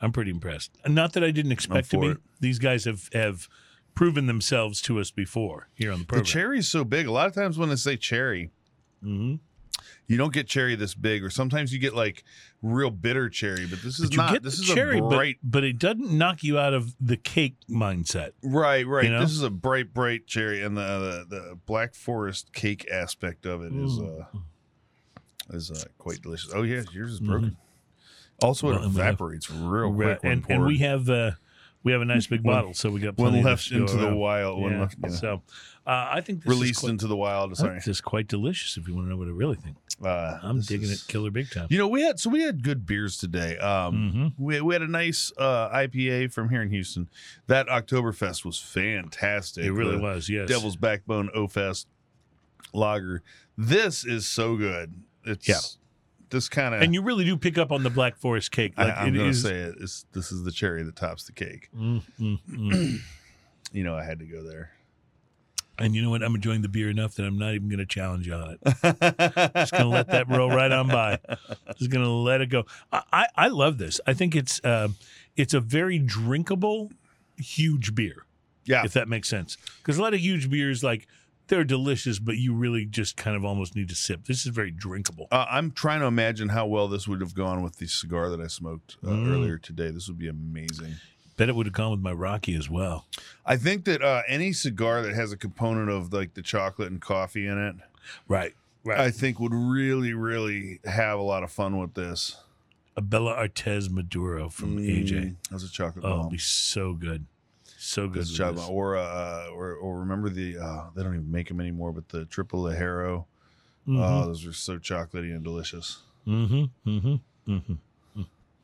[0.00, 0.70] I'm pretty impressed.
[0.86, 2.06] Not that I didn't expect to be.
[2.08, 2.18] it.
[2.40, 3.48] These guys have have
[3.96, 6.24] proven themselves to us before here on the The program.
[6.24, 7.06] cherry's so big.
[7.06, 8.50] A lot of times when they say cherry,
[9.02, 9.36] hmm
[10.06, 12.24] you don't get cherry this big, or sometimes you get like
[12.62, 13.66] real bitter cherry.
[13.66, 14.42] But this is But not.
[14.42, 17.56] This is cherry, a bright but, but it doesn't knock you out of the cake
[17.68, 18.30] mindset.
[18.42, 19.04] Right, right.
[19.04, 19.20] You know?
[19.20, 23.62] This is a bright, bright cherry, and the the, the Black Forest cake aspect of
[23.62, 24.20] it is Mm.
[24.22, 24.38] uh
[25.50, 26.50] is uh, quite delicious.
[26.54, 27.56] Oh yeah, yours is broken.
[28.40, 31.32] Also, Well, it we have- evaporates real quick and and we have uh,
[31.82, 34.14] we have a nice big bottle, so we got One plenty left to into the
[34.14, 34.60] wild.
[34.60, 34.80] One Yeah.
[34.80, 35.08] left, yeah.
[35.10, 35.42] So
[35.86, 37.50] uh, I think this is released quite, into the wild.
[37.52, 38.76] I Sorry, think this is quite delicious.
[38.76, 41.30] If you want to know what I really think, uh, I'm digging is- it, killer
[41.30, 41.66] big time.
[41.70, 43.56] You know, we had so we had good beers today.
[43.58, 44.32] Um, Mhm.
[44.38, 47.08] we, we had a nice uh, IPA from here in Houston.
[47.46, 49.64] That Oktoberfest was fantastic.
[49.64, 50.28] It really The was.
[50.28, 50.48] Yes.
[50.48, 51.86] Devil's Backbone O Fest
[52.72, 53.22] lager.
[53.56, 54.94] This is so good.
[55.28, 55.58] It's Yeah.
[56.30, 58.74] This kind of and you really do pick up on the Black Forest cake.
[58.76, 59.76] Like I, going to is- say it.
[59.80, 61.68] It's, this is the cherry that tops the cake.
[61.74, 62.98] Mm, mm, mm.
[63.72, 64.70] You know, I had to go there.
[65.78, 66.22] and you know what?
[66.22, 68.60] I'm enjoying the beer enough that I'm not even going to challenge you on it.
[69.54, 71.18] Just going to let that roll right on by.
[71.78, 72.64] Just going to let it go.
[72.92, 74.00] I, I, I love this.
[74.06, 74.88] I think it's uh,
[75.36, 76.90] it's a very drinkable,
[77.38, 78.24] huge beer.
[78.64, 78.84] Yeah.
[78.84, 79.56] if that makes sense.
[79.78, 81.06] Because a lot of huge beers, like
[81.48, 84.24] they're delicious, but you really just kind of almost need to sip.
[84.26, 85.28] This is very drinkable.
[85.32, 88.40] Uh, I'm trying to imagine how well this would have gone with the cigar that
[88.40, 89.28] I smoked uh, Mm.
[89.32, 89.90] earlier today.
[89.90, 90.94] This would be amazing.
[91.36, 93.06] Bet it would have gone with my Rocky as well.
[93.46, 97.00] I think that uh, any cigar that has a component of like the chocolate and
[97.00, 97.76] coffee in it,
[98.26, 98.98] Right, right.
[98.98, 102.36] I think would really, really have a lot of fun with this.
[102.96, 105.10] a Bellas Artes Maduro from AJ.
[105.12, 107.26] Mm, That's a chocolate Oh, it'd be so good,
[107.78, 108.20] so good.
[108.22, 108.66] That's a with chocolate this.
[108.66, 108.74] bomb.
[108.76, 112.24] Or, uh, or, or remember the, uh, they don't even make them anymore, but the
[112.26, 113.24] triple Ligero.
[113.86, 114.24] Oh, Mhm.
[114.26, 116.02] those are so chocolatey and delicious.
[116.26, 117.78] Mhm, mhm, mhm.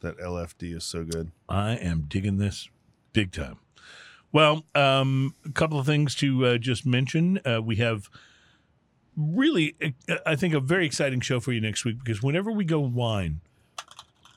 [0.00, 1.30] That LFD is so good.
[1.48, 2.68] I am digging this
[3.14, 3.56] big time.
[4.32, 7.40] Well, um, a couple of things to uh, just mention.
[7.46, 8.10] Uh, we have
[9.16, 9.76] really,
[10.08, 12.80] uh, I think, a very exciting show for you next week because whenever we go
[12.80, 13.40] wine,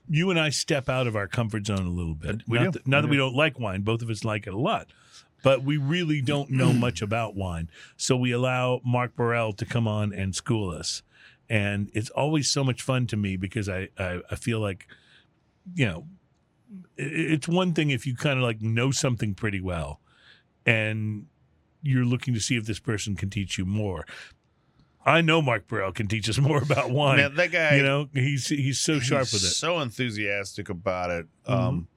[0.09, 2.35] you and I step out of our comfort zone a little bit.
[2.35, 2.71] Uh, we not do.
[2.79, 3.21] That, not We that we do.
[3.23, 4.87] don't like wine, both of us like it a lot,
[5.43, 7.69] but we really don't know much about wine.
[7.97, 11.03] So we allow Mark Burrell to come on and school us.
[11.49, 14.87] And it's always so much fun to me because I, I, I feel like,
[15.73, 16.05] you know,
[16.97, 20.01] it's one thing if you kind of like know something pretty well
[20.65, 21.27] and
[21.81, 24.05] you're looking to see if this person can teach you more.
[25.07, 27.17] I know Mark Burrell can teach us more about wine.
[27.17, 29.53] Man, that guy, you know, he's he's so sharp he's with it.
[29.55, 31.25] So enthusiastic about it.
[31.47, 31.53] Mhm.
[31.53, 31.87] Um,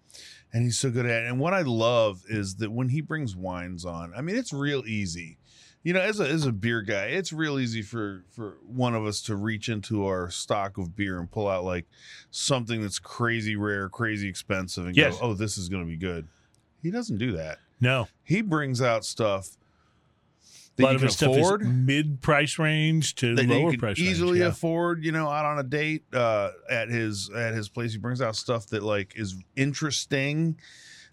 [0.52, 1.28] and he's so good at it.
[1.28, 4.84] And what I love is that when he brings wines on, I mean, it's real
[4.86, 5.36] easy.
[5.82, 9.06] You know, as a as a beer guy, it's real easy for for one of
[9.06, 11.86] us to reach into our stock of beer and pull out like
[12.30, 15.18] something that's crazy rare, crazy expensive, and Yes.
[15.18, 16.26] go, "Oh, this is going to be good."
[16.82, 17.58] He doesn't do that.
[17.80, 19.56] No, He brings out stuff
[20.82, 23.70] a lot of can his stuff afford is mid price range to that lower you
[23.72, 24.40] can price easily range.
[24.40, 24.46] yeah.
[24.48, 27.92] afford, you know, out on a date uh, at his at his place.
[27.92, 30.56] He brings out stuff that like is interesting,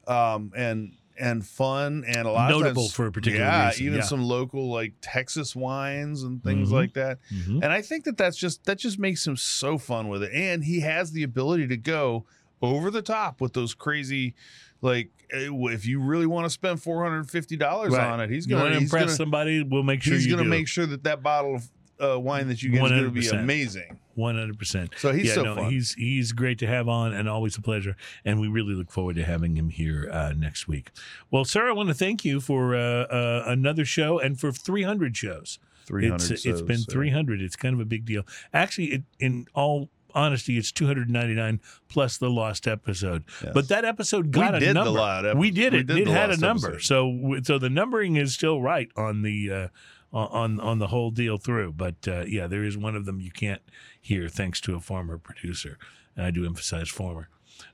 [0.07, 3.85] um, and and fun, and a lot of Notable times, for a particular yeah, reason,
[3.87, 4.03] even yeah.
[4.05, 6.73] some local like Texas wines and things Mhm.
[6.73, 7.17] like that.
[7.33, 7.63] Mhm.
[7.63, 10.63] And I think that that's just that just makes him so fun with it, and
[10.63, 12.25] he has the ability to go
[12.61, 14.35] over the top with those crazy.
[14.81, 18.07] Like eh, if you really want to spend four hundred and fifty dollars Right.
[18.07, 19.63] on it, he's want to impress gonna, somebody?
[19.63, 21.69] We'll make sure he's gonna make sure that that bottle of
[21.99, 23.39] uh, wine that you get is going to be 100%.
[23.39, 23.99] amazing.
[24.15, 24.93] One hundred percent.
[24.97, 25.71] So he's yeah, so no, fun.
[25.71, 27.95] he's he's great to have on, and always a pleasure.
[28.25, 30.89] And we really look forward to having him here uh, next week.
[31.29, 34.81] Well, sir, I want to thank you for uh, uh, another show and for three
[34.81, 35.59] hundred shows.
[35.85, 36.31] Three hundred.
[36.31, 37.41] It's it's been three hundred.
[37.41, 38.23] It's kind of a big deal.
[38.53, 43.23] Actually, it, in all honesty, it's two hundred ninety nine plus the lost episode.
[43.53, 44.91] But that episode got we a did number.
[44.91, 45.25] the lot.
[45.25, 45.87] epi- we did it.
[45.87, 46.73] did it had a number.
[46.73, 46.81] episode.
[46.81, 49.67] So so the numbering is still right on the uh,
[50.11, 51.73] on on the whole deal through.
[51.73, 53.61] But uh, yeah, there is one of them you can't
[54.01, 55.77] hear thanks to a former producer,
[56.15, 57.29] and I do emphasize former.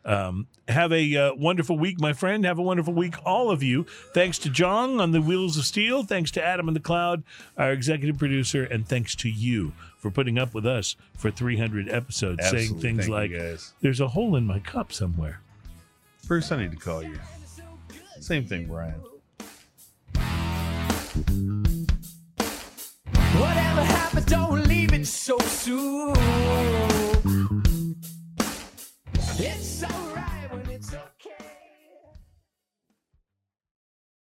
[0.06, 2.46] Um, have a uh, wonderful week, my friend.
[2.46, 3.86] Have a wonderful week, all of you.
[4.14, 6.04] Thanks to John on the Wheels of Steel.
[6.04, 7.24] Thanks to Adam in the Cloud,
[7.58, 9.74] our executive producer, and thanks to you
[10.04, 13.32] for putting up with us for 300 episodes, saying things Thank like,
[13.80, 15.40] "There's a hole in my cup somewhere."
[16.28, 17.18] First, I need to call you.
[18.20, 19.02] Same thing, Brian.
[23.40, 26.14] Whatever happened, don't leave it so soon.
[29.40, 30.23] It's alright.